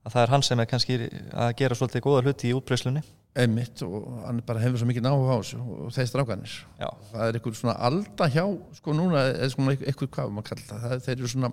[0.08, 0.98] að það er hann sem er kannski
[1.38, 3.04] að gera svolítið góða hluti í útbreyslunni
[3.38, 6.90] einmitt og hann bara hefur svo mikið náhuga á þessu og þeir strákanir Já.
[7.12, 8.46] það er einhver svona alda hjá
[8.80, 11.52] sko núna, eða svona einhver hvað maður kalla það, það þeir eru svona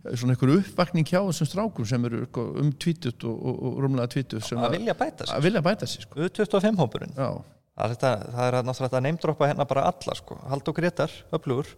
[0.00, 4.12] svona einhver uppvakning hjá þessum strákum sem eru sko, um tvítut og, og, og rúmlega
[4.14, 5.34] tvítut sem að vilja bæta sig.
[5.36, 6.20] að vilja bæta sig sko.
[6.24, 10.38] U25 hópurinn, það, það er náttúrulega þetta neymdroppa hérna bara alla sko.
[10.48, 11.68] Haldur Gretar, öflugur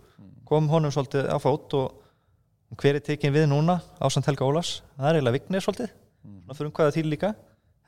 [0.46, 5.08] kom honum svolítið á fót og hver er tekin við núna ásand Helga Ólas það
[5.08, 5.92] er eiginlega vignir svolítið.
[6.22, 7.34] Svona fyrir um hvaða til líka.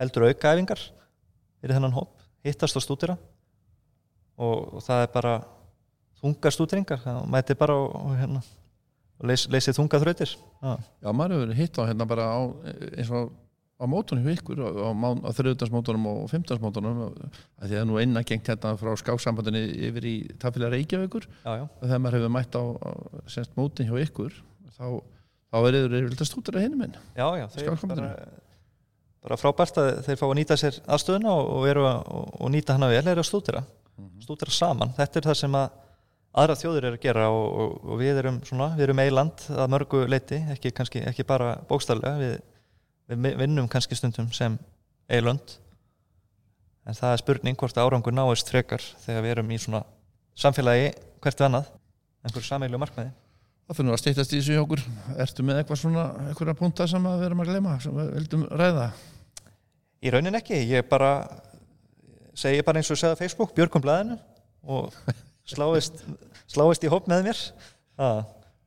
[0.02, 0.82] Heldur aukaæfingar
[1.64, 3.16] fyrir þennan hóp, hittast á stúdira
[4.36, 5.32] og, og það er bara
[6.20, 8.42] þungar stúdringar það mæti bara og, og, hérna,
[9.20, 10.34] og leys, leysið þunga þrautir.
[10.60, 10.74] Já.
[10.76, 12.40] Já, maður hefur hitt á hérna bara á,
[12.98, 13.32] eins og
[13.80, 18.48] á mótunum hjá ykkur á, á, þriðdagsmótunum og fymtagsmótunum að því að nú einna gengt
[18.52, 21.26] hérna frá skáksambandinu yfir í tafélag Reykjavíkur.
[21.80, 22.90] Og þegar maður hefur mætt á, á
[23.34, 24.36] semst mótin hjá ykkur
[24.76, 24.86] þá,
[25.50, 26.86] þá er yfir yfir stútur að hinum
[27.56, 28.12] þeir Skáksambandinu.
[29.24, 33.02] Bara, frábært að þeir fá að nýta sér aðstöðuna og, að, og, nýta hana vel
[33.02, 33.64] er að stúdira
[34.22, 35.80] stúdira saman, þetta er það sem að
[36.34, 39.68] aðra þjóður eru að gera og, og, og við erum svona, við erum eiland að
[39.70, 42.34] mörgu leiti, ekki, kannski, ekki bara bókstaflega, við,
[43.12, 44.56] við vinnum kannski stundum sem
[45.12, 45.58] eiland
[46.84, 49.84] en það er spurning hvort árangur náist frekar þegar við erum í svona
[50.36, 50.90] samfélagi
[51.22, 51.70] hvert við annað
[52.24, 53.12] einhverju sameiglegu markmiði.
[53.64, 54.82] Það nú að steytast í þessu hjá okkur.
[55.24, 58.42] Ertu með eitthvað svona, eitthvað punta sem að við erum að glema sem við vildum
[58.52, 58.88] ræða
[60.04, 61.14] Í raunin ekki, ég bara
[62.36, 64.18] segi bara eins og segja Facebook Björgum blæðinu
[64.68, 64.92] og
[65.48, 66.02] sláist,
[66.50, 67.40] sláist í hóp með mér.
[68.00, 68.08] Ha,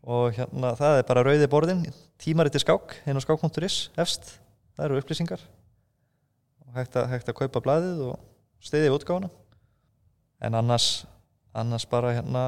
[0.07, 1.83] og hérna það er bara rauði borðin,
[2.17, 4.31] tímariti skák inn á skák.is, efst
[4.73, 5.43] það eru upplýsingar.
[6.65, 8.17] Og hægt að, hægt að kaupa blæðið og
[8.65, 9.29] stiðið útgáfuna.
[10.41, 11.05] En annars,
[11.53, 12.47] annars bara hérna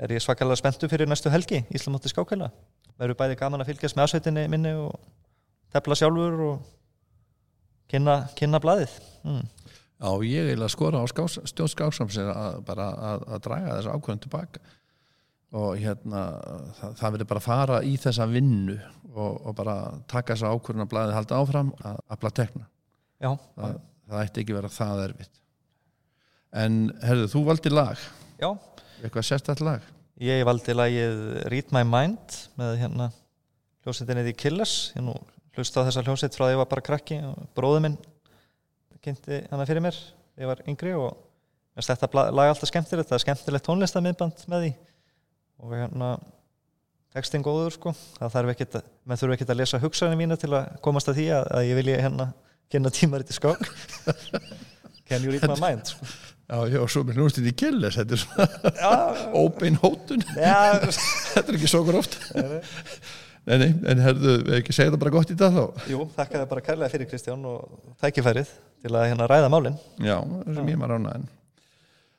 [0.00, 2.48] er ég svakalega spenntu fyrir næstu helgi Íslamótti skákæla
[2.98, 4.96] verður bæði gaman að fylgjast með aðsveitinni minni og
[5.74, 6.66] tefla sjálfur og
[7.90, 9.46] kynna, kynna blæðið mm.
[9.98, 14.20] Já, ég eiginlega skora á skás, stjórn skásams að bara að, að draga þessu ákvörðum
[14.22, 14.60] tilbaka
[15.58, 16.22] og hérna
[16.76, 18.76] það, það verður bara að fara í þessa vinnu
[19.14, 19.76] og, og bara
[20.10, 22.66] taka þessa ákvörðun að blæði halda áfram að afla tekna.
[23.18, 25.40] Já, það, það ætti ekki vera það erfitt.
[26.62, 28.04] En herðu, þú valdi lag.
[28.38, 28.50] Já.
[29.02, 29.88] Eitthvað sérstætt lag?
[30.22, 33.10] Ég valdi lagið Read My Mind með hérna
[33.82, 34.76] hljómsveitinni The Killers.
[34.94, 35.16] Ég nú
[35.58, 37.98] hlusta á þessa hljómsveit frá því að ég var bara krakki og bróðu minn
[39.04, 39.98] kynnti hana fyrir mér.
[40.38, 41.12] Ég var yngri og
[41.76, 43.08] mér þetta bla- lag alltaf skemmtilegt.
[43.10, 44.72] Það er skemmtilegt tónlistamiðband með því.
[45.62, 46.10] Og hérna
[47.14, 47.92] textin góður sko.
[48.18, 51.20] Það þarf ekkit að, menn þurfa ekkit að lesa hugsanir mína til að komast að
[51.20, 52.26] því að, að ég vilji hérna
[52.70, 53.62] kynna tímarit í skák.
[55.08, 56.04] Can you read my mind sko.
[56.48, 60.22] Já, já, svo með hljómsið í killes þetta er svona óbein hótun.
[60.32, 62.16] Þetta er ekki svo gróft
[63.48, 65.86] Nei, nei, en herðu, við ekki segja þetta bara gott í dag þá.
[65.88, 68.50] Jú, þakka þér bara kærlega fyrir Kristján og tækifærið
[68.84, 69.78] til að hérna ræða málin.
[70.04, 71.28] Já, það sem ég maður ránaðin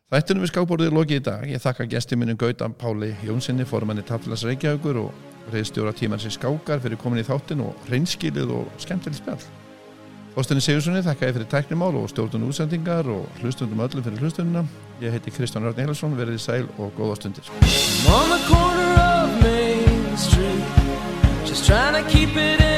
[0.10, 1.42] Þættunum við skábborðið er lokið í dag.
[1.54, 6.82] Ég þakka gesti mínum Gauta Páli Jónssoni formanni Taflas Reykjavíkur og reyðstjóra tíman sem skákar
[6.82, 9.46] fyrir komin í þáttin og reynskilið og skemmtilegt spjall.
[10.34, 14.66] Þóstinni Sigurssoni þakka ég fyrir tæknimál og stjórnum útsendingar og hlustundum öllum fyrir hlustunina.
[14.98, 17.46] Ég heiti Kristján Örn Eilsson, verið í sæl og góða stundir
[21.50, 22.69] just trying to keep it in